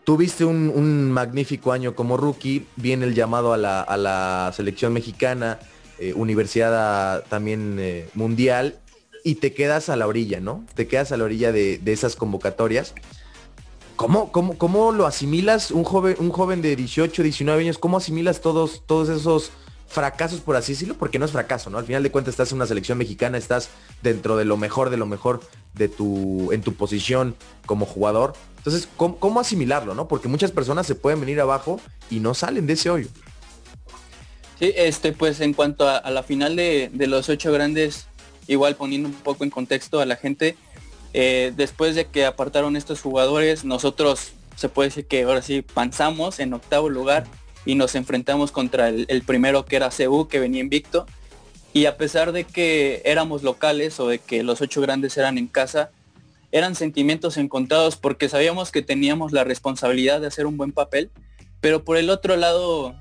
[0.05, 5.59] Tuviste un, magnífico año como rookie, viene el llamado a la, selección mexicana,
[5.99, 8.79] eh, universidad también eh, mundial,
[9.25, 10.65] y te quedas a la orilla, ¿no?
[10.75, 12.95] Te quedas a la orilla de, esas convocatorias.
[13.95, 17.79] ¿Cómo, cómo, cómo lo asimilas un joven, un joven de 18, 19 años?
[17.79, 19.53] ¿Cómo asimilas todos, todos esos
[19.93, 21.77] fracasos, por así decirlo, porque no es fracaso, ¿no?
[21.77, 23.69] Al final de cuentas estás en una selección mexicana, estás
[24.03, 25.41] dentro de lo mejor, de lo mejor
[25.75, 28.33] de tu, en tu posición como jugador.
[28.57, 30.09] Entonces, ¿cómo, asimilarlo, no?
[30.09, 31.79] Porque muchas personas se pueden venir abajo
[32.11, 33.09] y no salen de ese hoyo.
[34.59, 38.07] Sí, este, pues en cuanto a, la final de, los ocho grandes,
[38.47, 40.57] igual poniendo un poco en contexto a la gente,
[41.13, 46.41] eh, después de que apartaron estos jugadores, nosotros se puede decir que ahora sí panzamos
[46.41, 47.25] en octavo lugar
[47.65, 51.07] y nos enfrentamos contra el, primero que era CU, que venía invicto.
[51.73, 55.47] Y a pesar de que éramos locales o de que los ocho grandes eran en
[55.47, 55.91] casa,
[56.51, 61.11] eran sentimientos encontrados porque sabíamos que teníamos la responsabilidad de hacer un buen papel,
[61.61, 62.95] pero por el otro lado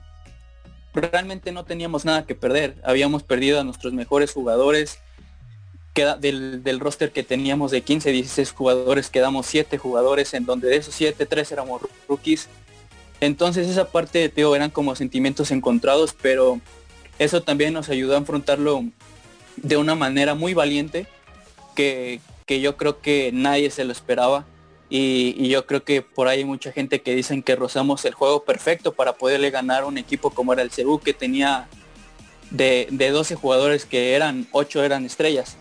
[0.94, 2.76] realmente no teníamos nada que perder.
[2.84, 5.00] Habíamos perdido a nuestros mejores jugadores.
[5.94, 10.70] Queda, del, del, roster que teníamos de 15, 16 jugadores, quedamos 7 jugadores, en donde
[10.70, 12.48] de esos 7, 3 éramos rookies.
[13.22, 16.60] Entonces esa parte, de Teo eran como sentimientos encontrados, pero
[17.20, 18.84] eso también nos ayudó a afrontarlo
[19.58, 21.08] de una manera muy valiente,
[21.76, 24.46] que, yo creo que nadie se lo esperaba.
[24.90, 28.44] Y, yo creo que por ahí hay mucha gente que dicen que rozamos el juego
[28.44, 31.70] perfecto para poderle ganar a un equipo como era el Cebu, que tenía
[32.50, 35.58] de, de 12 jugadores que eran 8 eran estrellas.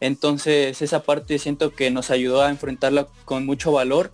[0.00, 4.12] Entonces esa parte siento que nos ayudó a enfrentarla con mucho valor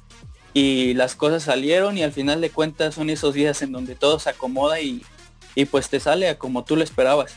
[0.54, 4.18] y las cosas salieron y al final de cuentas son esos días en donde todo
[4.18, 5.02] se acomoda y,
[5.70, 7.34] pues te sale como tú lo esperabas.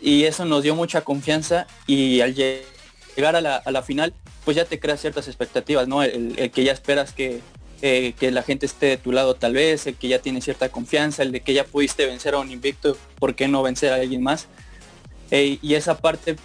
[0.00, 4.78] y eso nos dio mucha confianza y al llegar a la, final pues ya te
[4.80, 6.02] creas ciertas expectativas, ¿no?
[6.02, 7.40] El, que ya esperas que,
[7.82, 10.68] eh, que la gente esté de tu lado tal vez, el que ya tiene cierta
[10.68, 13.96] confianza, el de que ya pudiste vencer a un invicto, ¿por qué no vencer a
[13.96, 14.46] alguien más?
[15.30, 16.36] Eh, y esa parte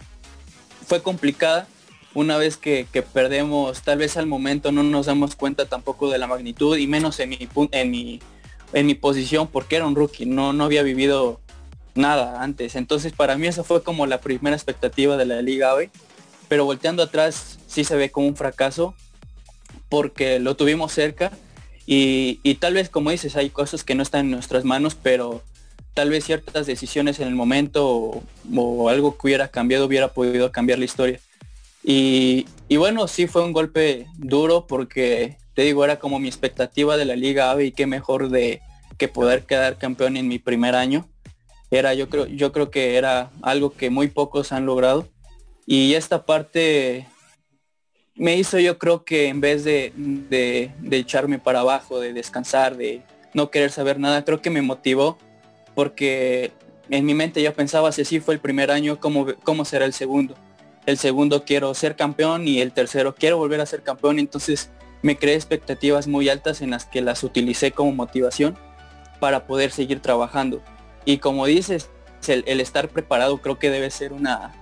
[0.85, 1.67] fue complicada.
[2.13, 6.27] Una vez que, perdemos, tal vez al momento no nos damos cuenta tampoco de la
[6.27, 8.19] magnitud y menos en mi, en mi,
[8.73, 11.39] en mi posición porque era un rookie, no, no había vivido
[11.95, 12.75] nada antes.
[12.75, 15.89] Entonces para mí eso fue como la primera expectativa de la liga hoy.
[16.47, 18.93] Pero volteando atrás sí se ve como un fracaso
[19.87, 21.31] porque lo tuvimos cerca
[21.85, 25.41] y, tal vez como dices hay cosas que no están en nuestras manos, pero
[25.93, 28.23] tal vez ciertas decisiones en el momento
[28.55, 31.19] o, algo que hubiera cambiado hubiera podido cambiar la historia.
[31.83, 32.45] Y,
[32.77, 37.15] bueno, sí fue un golpe duro porque te digo, era como mi expectativa de la
[37.15, 38.61] Liga AVE y qué mejor de
[38.97, 41.07] que poder quedar campeón en mi primer año.
[41.71, 45.07] Era yo creo yo creo que era algo que muy pocos han logrado.
[45.65, 47.07] Y esta parte
[48.15, 53.01] me hizo yo creo que en vez de, de, echarme para abajo de descansar de
[53.33, 55.17] no querer saber nada creo que me motivó
[55.75, 56.51] porque
[56.89, 59.93] en mi mente yo pensaba si así fue el primer año cómo, cómo será el
[59.93, 60.35] segundo
[60.85, 64.69] el segundo quiero ser campeón y el tercero quiero volver a ser campeón entonces
[65.01, 68.57] me creé expectativas muy altas en las que las utilicé como motivación
[69.19, 70.61] para poder seguir trabajando
[71.05, 71.89] y como dices,
[72.27, 74.53] el, estar preparado creo que debe ser una,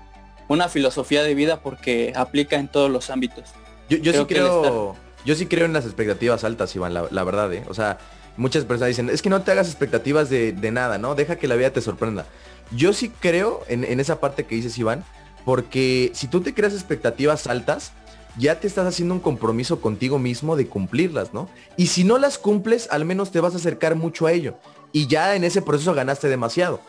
[0.47, 3.49] una filosofía de vida porque aplica en todos los ámbitos.
[3.89, 7.63] Yo, sí creo, yo sí creo en las expectativas altas, Iván, la, verdad, ¿eh?
[7.67, 7.97] O sea,
[8.37, 11.15] muchas personas dicen, es que no te hagas expectativas de, nada, ¿no?
[11.15, 12.25] Deja que la vida te sorprenda.
[12.71, 15.03] Yo sí creo en, en, esa parte que dices, Iván,
[15.45, 17.91] porque si tú te creas expectativas altas,
[18.37, 21.49] ya te estás haciendo un compromiso contigo mismo de cumplirlas, ¿no?
[21.77, 24.55] Y si no las cumples, al menos te vas a acercar mucho a ello
[24.91, 26.81] y ya en ese proceso ganaste demasiado.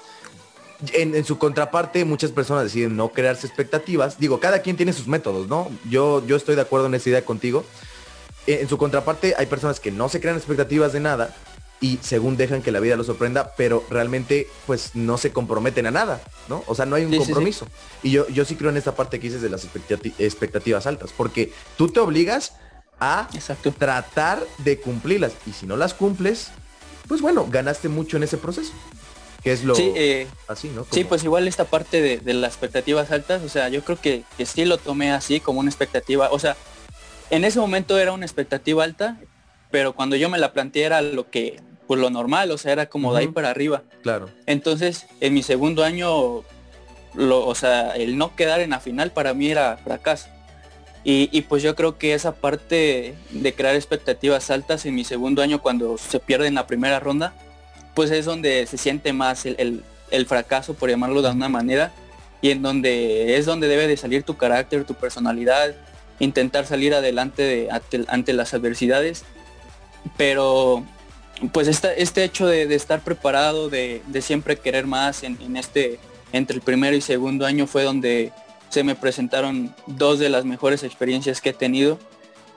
[0.95, 4.19] En, su contraparte, muchas personas deciden no crearse expectativas.
[4.19, 5.71] Digo, cada quien tiene sus métodos, ¿no?
[5.91, 7.65] Yo, yo estoy de acuerdo en esa idea contigo.
[8.47, 11.37] En, su contraparte, hay personas que no se crean expectativas de nada
[11.81, 15.91] y según dejan que la vida los sorprenda, pero realmente pues no se comprometen a
[15.91, 16.63] nada, ¿no?
[16.67, 17.67] O sea, no hay un compromiso.
[18.03, 19.67] Y yo, yo sí creo en esta parte que dices de las
[20.19, 22.53] expectativas altas, porque tú te obligas
[23.01, 23.29] a
[23.79, 26.51] tratar de cumplirlas y si no las cumples,
[27.09, 28.73] pues bueno, ganaste mucho en ese proceso.
[29.43, 30.87] Que es lo eh, así, ¿no?
[30.91, 34.67] Sí, pues igual esta parte de, las expectativas altas, o sea, yo creo que, sí
[34.67, 36.59] lo tomé así como una expectativa, o sea,
[37.31, 39.19] en ese momento era una expectativa alta,
[39.71, 41.59] pero cuando yo me la planteé era lo que,
[41.91, 43.83] pues lo normal, o sea, era como de ahí para arriba.
[44.05, 44.31] Claro.
[44.47, 46.45] Entonces, en mi segundo año,
[47.15, 50.29] lo, o sea, el no quedar en la final para mí era fracaso.
[51.03, 55.61] Y, pues yo creo que esa parte de crear expectativas altas en mi segundo año
[55.61, 57.35] cuando se pierde en la primera ronda,
[57.97, 59.83] pues es donde se siente más el,
[60.29, 61.91] fracaso, por llamarlo de una manera,
[62.41, 65.75] y en donde es donde debe de salir tu carácter, tu personalidad,
[66.21, 67.69] intentar salir adelante de,
[68.07, 69.25] ante, las adversidades.
[70.17, 70.85] Pero
[71.49, 75.99] pues este hecho de, estar preparado, de, siempre querer más en, este,
[76.33, 78.33] entre el primero y segundo año fue donde
[78.69, 81.99] se me presentaron dos de las mejores experiencias que he tenido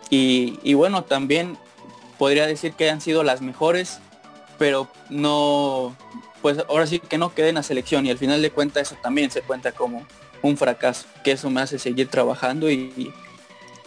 [0.09, 1.57] y, bueno, también
[2.19, 3.99] podría decir que han sido las mejores,
[4.59, 5.95] pero no,
[6.41, 9.01] pues ahora sí que no quedé en la selección y al final de cuentas eso
[9.01, 10.05] también se cuenta como
[10.43, 13.11] un fracaso, que eso me hace seguir trabajando y,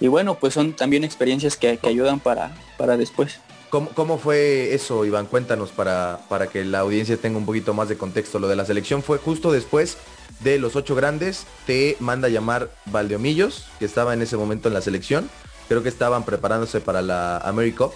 [0.01, 3.39] bueno, pues son también experiencias que, ayudan para, para después.
[3.77, 5.27] ¿Cómo, ¿Cómo, fue eso, Iván?
[5.27, 8.39] Cuéntanos para, para que la audiencia tenga un poquito más de contexto.
[8.39, 9.99] Lo de la selección fue justo después
[10.41, 14.73] de los ocho grandes, te manda a llamar Valdeomillos, que estaba en ese momento en
[14.73, 15.29] la selección.
[15.69, 17.89] Creo que estaban preparándose para la America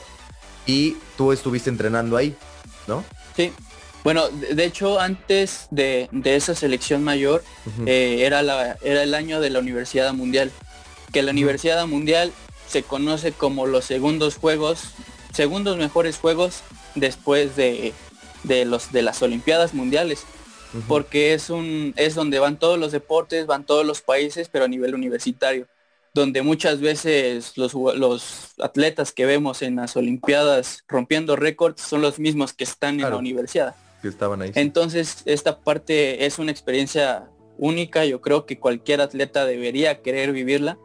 [0.66, 2.36] y tú estuviste entrenando ahí,
[2.86, 3.02] ¿no?
[3.34, 3.50] Sí.
[4.04, 7.42] Bueno, de hecho, antes de, esa selección mayor,
[7.86, 10.52] eh, era, la, era el año de la Universidad Mundial.
[11.10, 12.34] Que la Universidad Mundial
[12.68, 14.92] se conoce como los segundos juegos,
[15.32, 16.62] segundos mejores juegos
[16.94, 17.92] después de,
[18.44, 20.24] de los, de las Olimpiadas Mundiales
[20.86, 24.68] porque es un es donde van todos los deportes, van todos los países, pero a
[24.68, 25.66] nivel universitario,
[26.14, 32.18] donde muchas veces los, los atletas que vemos en las Olimpiadas rompiendo récords son los
[32.18, 33.74] mismos que están en la universidad.
[34.02, 34.52] Que estaban ahí.
[34.54, 37.28] Entonces, esta parte es una experiencia
[37.58, 40.78] única, yo creo que cualquier atleta debería querer vivirla.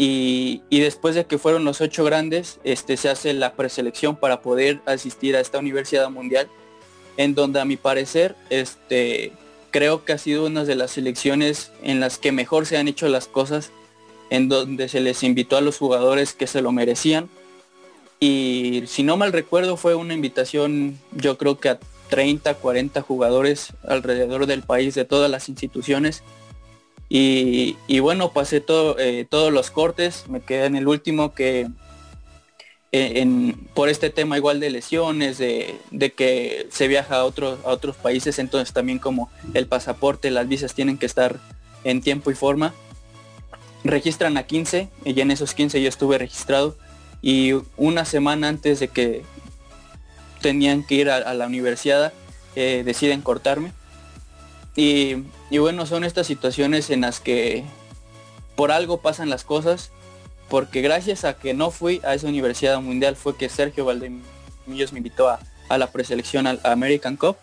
[0.00, 4.80] Y, después de que fueron los ocho grandes, este, se hace la preselección para poder
[4.86, 6.48] asistir a esta universidad mundial
[7.16, 9.32] en donde a mi parecer este,
[9.72, 13.08] creo que ha sido una de las selecciones en las que mejor se han hecho
[13.08, 13.72] las cosas,
[14.30, 17.28] en donde se les invitó a los jugadores que se lo merecían.
[18.20, 21.78] Y si no mal recuerdo fue una invitación yo creo que a
[22.08, 26.22] 30, 40 jugadores alrededor del país de todas las instituciones.
[27.08, 28.62] Y, bueno, pasé
[28.98, 31.68] eh, todos los cortes, me quedé en el último que
[32.92, 35.78] en, por este tema igual de lesiones, de,
[36.16, 40.74] que se viaja a otros, a otros países, entonces también como el pasaporte, las visas
[40.74, 41.38] tienen que estar
[41.84, 42.74] en tiempo y forma.
[43.84, 46.76] Registran a 15 y en esos 15 yo estuve registrado
[47.22, 49.22] y una semana antes de que
[50.40, 52.12] tenían que ir a, la universidad
[52.54, 53.72] eh, deciden cortarme.
[54.80, 55.24] Y,
[55.58, 57.64] bueno, son estas situaciones en las que
[58.54, 59.90] por algo pasan las cosas
[60.48, 64.98] porque gracias a que no fui a esa universidad mundial fue que Sergio Valdemillos me
[64.98, 65.40] invitó a,
[65.76, 67.36] la preselección al American Cup,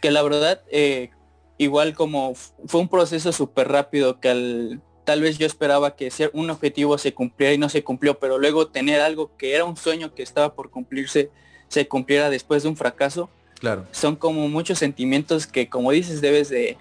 [0.00, 1.10] que la verdad eh,
[1.56, 6.32] igual como fue un proceso súper rápido que al, tal vez yo esperaba que ser
[6.34, 9.76] un objetivo se cumpliera y no se cumplió, pero luego tener algo que era un
[9.76, 11.30] sueño que estaba por cumplirse
[11.68, 13.30] se cumpliera después de un fracaso.
[13.92, 16.76] Son como muchos sentimientos que como dices debes de,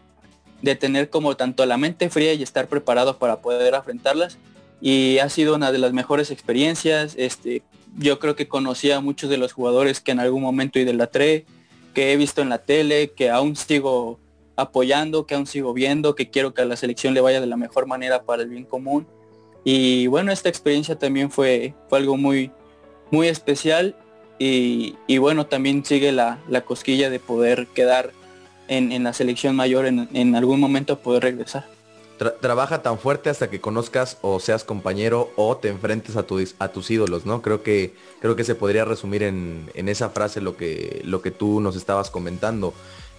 [0.61, 4.38] de tener como tanto la mente fría y estar preparado para poder afrontarlas
[4.82, 7.13] y ha sido una de las mejores experiencias.
[7.17, 7.61] Este,
[7.97, 11.45] yo creo que conocí a muchos de los jugadores que en algún momento idolatré,
[11.93, 14.19] que he visto en la tele, que aún sigo
[14.55, 17.57] apoyando, que aún sigo viendo, que quiero que a la selección le vaya de la
[17.57, 19.07] mejor manera para el bien común.
[19.63, 22.51] Y bueno, esta experiencia también fue, fue algo muy,
[23.11, 23.95] muy especial
[24.43, 28.11] y, bueno, también sigue la, cosquilla de poder quedar
[28.67, 31.65] en, la selección mayor en, en algún momento poder regresar
[32.29, 36.25] trabaja tan fuerte hasta que conozcas o seas compañero o te enfrentes a,
[36.59, 37.41] a tus ídolos, ¿no?
[37.41, 41.59] Creo que, creo que se podría resumir en, esa frase lo que, lo que tú
[41.61, 42.73] nos estabas comentando,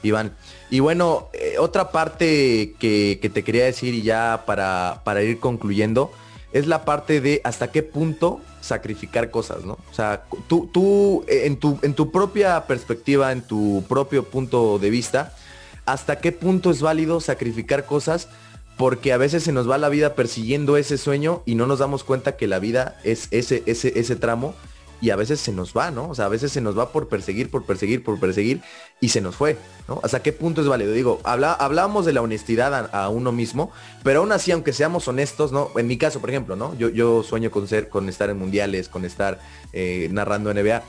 [0.04, 0.36] Iván.
[0.70, 6.12] Y bueno, eh, otra parte que, te quería decir y ya para, para ir concluyendo,
[6.52, 9.78] es la parte de hasta qué punto sacrificar cosas, ¿no?
[9.90, 14.78] O sea, tú, tú eh, en, tu, en tu propia perspectiva, en tu propio punto
[14.78, 15.34] de vista,
[15.86, 18.28] hasta qué punto es válido sacrificar cosas
[18.76, 22.04] porque a veces se nos va la vida persiguiendo ese sueño y no nos damos
[22.04, 24.54] cuenta que la vida es ese, ese, ese tramo
[25.02, 26.08] y a veces se nos va, ¿no?
[26.08, 28.62] O sea, a veces se nos va por perseguir, por perseguir, por perseguir
[29.00, 30.00] y se nos fue, ¿no?
[30.04, 30.92] ¿Hasta qué punto es válido?
[30.92, 33.72] Digo, habla, hablábamos de la honestidad a, uno mismo,
[34.04, 35.70] pero aún así, aunque seamos honestos, ¿no?
[35.74, 36.78] En mi caso, por ejemplo, ¿no?
[36.78, 39.40] Yo, yo sueño con ser, con estar en mundiales, con estar
[39.72, 40.84] eh, narrando NBA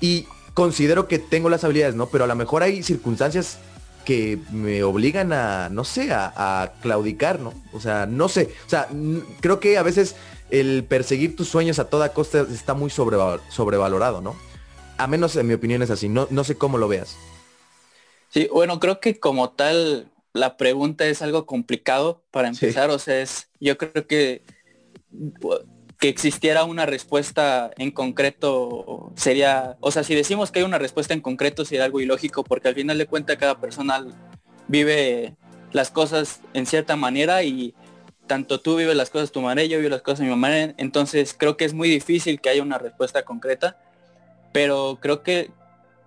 [0.00, 2.06] y considero que tengo las habilidades, ¿no?
[2.06, 3.58] Pero a lo mejor hay circunstancias
[4.06, 7.52] que me obligan a, no sé, a, claudicar, ¿no?
[7.74, 8.48] O sea, no sé.
[8.66, 8.88] O sea,
[9.40, 10.16] creo que a veces
[10.52, 14.36] el perseguir tus sueños a toda costa está muy sobrevalorado, ¿no?
[14.98, 16.08] A menos en mi opinión es así.
[16.08, 17.16] No, no sé cómo lo veas.
[18.28, 22.90] Sí, bueno, creo que como tal la pregunta es algo complicado para empezar.
[22.90, 24.42] O sea, es, yo creo que
[26.02, 31.14] que existiera una respuesta en concreto sería, o sea, si decimos que hay una respuesta
[31.14, 34.04] en concreto sería algo ilógico porque al final de cuentas cada persona
[34.66, 35.36] vive
[35.70, 37.76] las cosas en cierta manera y
[38.26, 41.56] tanto tú vives las cosas tu manera, yo vivo las cosas mi manera, entonces creo
[41.56, 43.76] que es muy difícil que haya una respuesta concreta,
[44.52, 45.50] pero creo que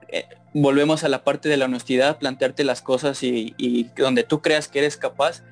[0.07, 4.67] eh, volvemos a la parte de la honestidad, plantearte las cosas y, donde tú creas
[4.67, 5.43] que eres capaz,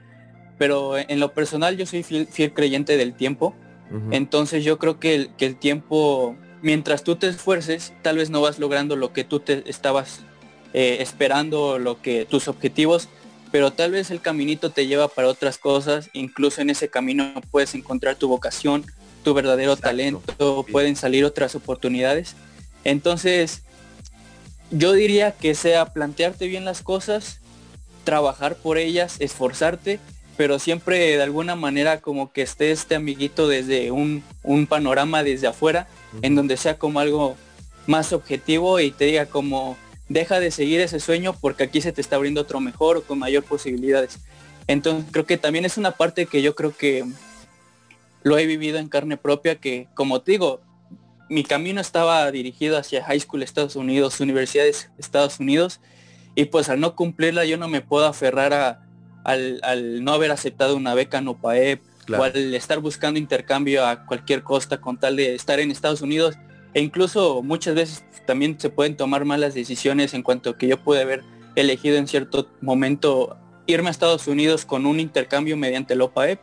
[0.58, 3.56] pero en lo personal yo soy fiel creyente del tiempo
[4.12, 8.96] entonces yo creo que el, tiempo, mientras tú te esfuerces, tal vez no vas logrando
[8.96, 10.22] lo que tú te estabas
[10.74, 13.10] eh, esperando, lo que tus objetivos,
[13.54, 17.76] pero tal vez el caminito te lleva para otras cosas, incluso en ese camino puedes
[17.76, 18.84] encontrar tu vocación,
[19.24, 22.36] tu verdadero talento, pueden salir otras oportunidades.
[22.84, 23.62] Entonces,
[24.72, 27.42] yo diría que sea plantearte bien las cosas,
[28.04, 30.00] trabajar por ellas, esforzarte
[30.36, 34.24] pero siempre de alguna manera como que esté este amiguito desde un,
[34.68, 35.88] panorama desde afuera,
[36.24, 37.38] en donde sea como algo
[37.86, 39.78] más objetivo y te diga como
[40.10, 43.20] deja de seguir ese sueño porque aquí se te está abriendo otro mejor o con
[43.20, 44.20] mayor posibilidades.
[44.68, 47.06] Entonces creo que también es una parte que yo creo que
[48.24, 50.62] lo he vivido en carne propia, que como te digo,
[51.30, 55.80] mi camino estaba dirigido hacia high school Estados Unidos, universidades Estados Unidos,
[56.36, 58.86] y pues al no cumplirla yo no me puedo aferrar a,
[59.24, 61.82] al, no haber aceptado una beca en OPAEP
[62.18, 66.36] o al estar buscando intercambio a cualquier costa con tal de estar en Estados Unidos
[66.74, 70.82] e incluso muchas veces también se pueden tomar malas decisiones en cuanto a que yo
[70.82, 71.24] pude haber
[71.56, 76.40] elegido en cierto momento irme a Estados Unidos con un intercambio mediante el OPAEP.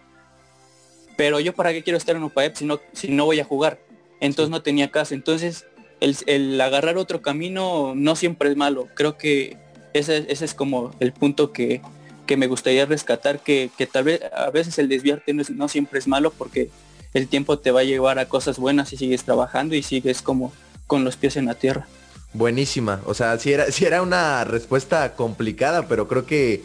[1.17, 3.81] Pero yo para qué quiero estar en OPAEP si no, si no voy a jugar.
[4.21, 5.15] Entonces no tenía caso.
[5.15, 5.67] Entonces
[6.01, 8.89] el, el, agarrar otro camino no siempre es malo.
[8.95, 9.59] Creo que
[9.93, 11.83] ese, ese es como el punto que,
[12.31, 16.31] que me gustaría rescatar, que, tal vez a veces el desviarte no, siempre es malo
[16.31, 16.71] porque
[17.15, 20.53] el tiempo te va a llevar a cosas buenas y sigues trabajando y sigues como
[20.87, 21.87] con los pies en la tierra.
[22.33, 26.63] Buenísima, o sea, si era, si era una respuesta complicada, pero creo que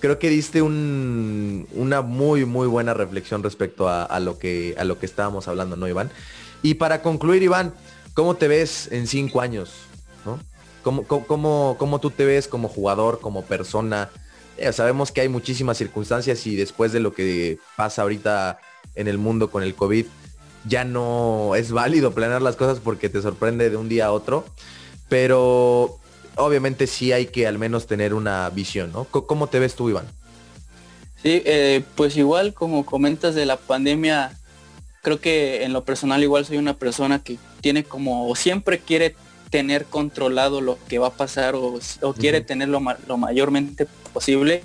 [0.00, 5.06] creo que diste una muy, muy buena reflexión respecto a, lo que, a lo que
[5.06, 6.10] estábamos hablando, ¿no, Iván?
[6.62, 7.74] Y para concluir, Iván,
[8.14, 9.72] ¿cómo te ves en cinco años?
[10.24, 10.38] ¿no?
[10.82, 14.10] ¿Cómo, cómo, tú te ves como jugador, como persona?
[14.56, 18.58] Eh, sabemos que hay muchísimas circunstancias y después de lo que pasa ahorita
[18.98, 20.04] en el mundo con el COVID,
[20.64, 24.44] ya no es válido planear las cosas porque te sorprende de un día a otro.
[25.08, 25.98] Pero
[26.34, 29.04] obviamente sí hay que al menos tener una visión, ¿no?
[29.04, 30.06] ¿Cómo te ves tú, Iván?
[31.22, 34.36] Sí, eh, pues igual como comentas de la pandemia,
[35.02, 39.16] creo que en lo personal igual soy una persona que tiene como, o siempre quiere
[39.50, 41.80] tener controlado lo que va a pasar o,
[42.18, 44.62] quiere tenerlo lo mayormente posible.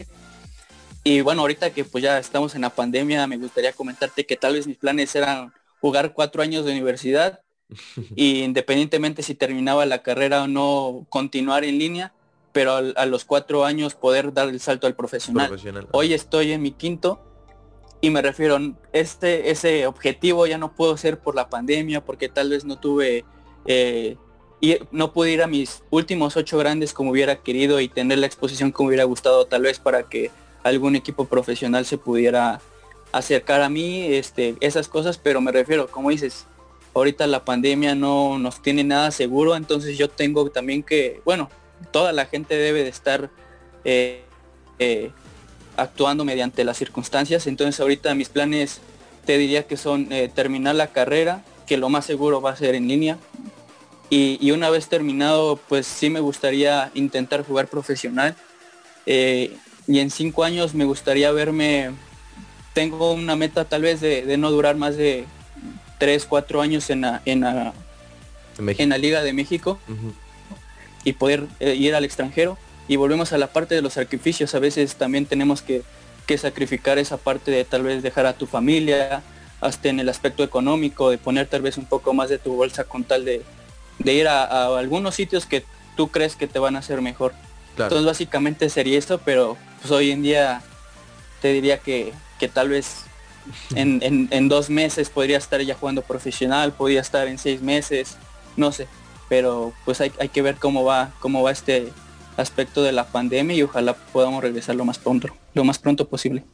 [1.03, 4.53] Y bueno, ahorita que pues ya estamos en la pandemia, me gustaría comentarte que tal
[4.53, 7.41] vez mis planes eran jugar cuatro años de universidad
[8.15, 12.13] y independientemente si terminaba la carrera o no, continuar en línea,
[12.53, 15.51] pero a, los cuatro años poder dar el salto al profesional.
[15.91, 17.19] Hoy estoy en mi quinto
[17.99, 18.57] y me refiero,
[18.93, 23.25] este, ese objetivo ya no puedo ser por la pandemia porque tal vez no tuve
[23.65, 24.17] eh,
[24.61, 28.27] y no pude ir a mis últimos ocho grandes como hubiera querido y tener la
[28.27, 30.31] exposición como hubiera gustado tal vez para que
[30.63, 32.61] algún equipo profesional se pudiera
[33.11, 36.45] acercar a mí, este, esas cosas, pero me refiero, como dices,
[36.93, 41.49] ahorita la pandemia no nos tiene nada seguro, entonces yo tengo también que, bueno,
[41.91, 43.29] toda la gente debe de estar
[43.83, 44.23] eh,
[44.79, 45.11] eh,
[45.77, 48.81] actuando mediante las circunstancias, entonces ahorita mis planes
[49.25, 52.75] te diría que son eh, terminar la carrera, que lo más seguro va a ser
[52.75, 53.17] en línea,
[54.09, 58.35] y, una vez terminado, pues sí me gustaría intentar jugar profesional.
[59.87, 61.91] Y en cinco años me gustaría verme,
[62.73, 65.25] tengo una meta tal vez de, no durar más de
[65.99, 67.73] tres, cuatro años en la, en la,
[68.57, 69.79] en la Liga de México
[71.03, 72.57] y poder eh, ir al extranjero.
[72.87, 74.55] Y volvemos a la parte de los sacrificios.
[74.55, 75.83] A veces también tenemos que,
[76.25, 79.23] que sacrificar esa parte de tal vez dejar a tu familia,
[79.61, 82.83] hasta en el aspecto económico, de poner tal vez un poco más de tu bolsa
[82.83, 83.41] con tal de,
[83.99, 85.63] de ir a, algunos sitios que
[85.95, 87.33] tú crees que te van a hacer mejor.
[87.77, 90.61] Entonces básicamente sería esto, pero pues hoy en día
[91.41, 93.03] te diría que, que tal vez
[93.75, 98.17] en, en, dos meses podría estar ya jugando profesional, podría estar en seis meses,
[98.55, 98.87] no sé.
[99.27, 101.91] Pero pues hay, hay que ver cómo va, cómo va este
[102.37, 106.45] aspecto de la pandemia y ojalá podamos regresar lo más pronto, lo más pronto posible.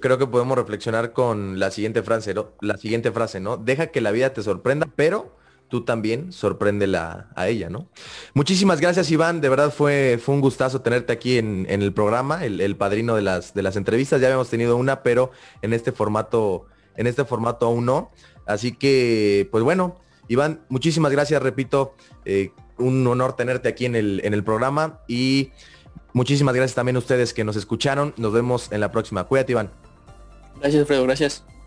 [0.00, 2.50] Creo que podemos reflexionar con la siguiente frase, ¿no?
[2.60, 3.56] La siguiente frase, ¿no?
[3.56, 5.36] Deja que la vida te sorprenda, pero
[5.68, 7.88] tú también sorpréndela a ella, ¿no?
[8.34, 9.40] Muchísimas gracias, Iván.
[9.40, 14.20] De verdad fue, un gustazo tenerte aquí en, el programa, el, padrino de las, entrevistas.
[14.20, 15.30] Ya habíamos tenido una, pero
[15.62, 16.66] en este formato,
[16.96, 18.10] en este formato aún no.
[18.46, 19.96] Así que, pues bueno,
[20.28, 21.94] Iván, muchísimas gracias, repito,
[22.24, 25.50] eh, un honor tenerte aquí en el, en el programa y
[26.12, 28.14] muchísimas gracias también a ustedes que nos escucharon.
[28.16, 29.24] Nos vemos en la próxima.
[29.24, 29.70] Cuídate, Iván.
[30.60, 31.57] Gracias, Fredo, gracias.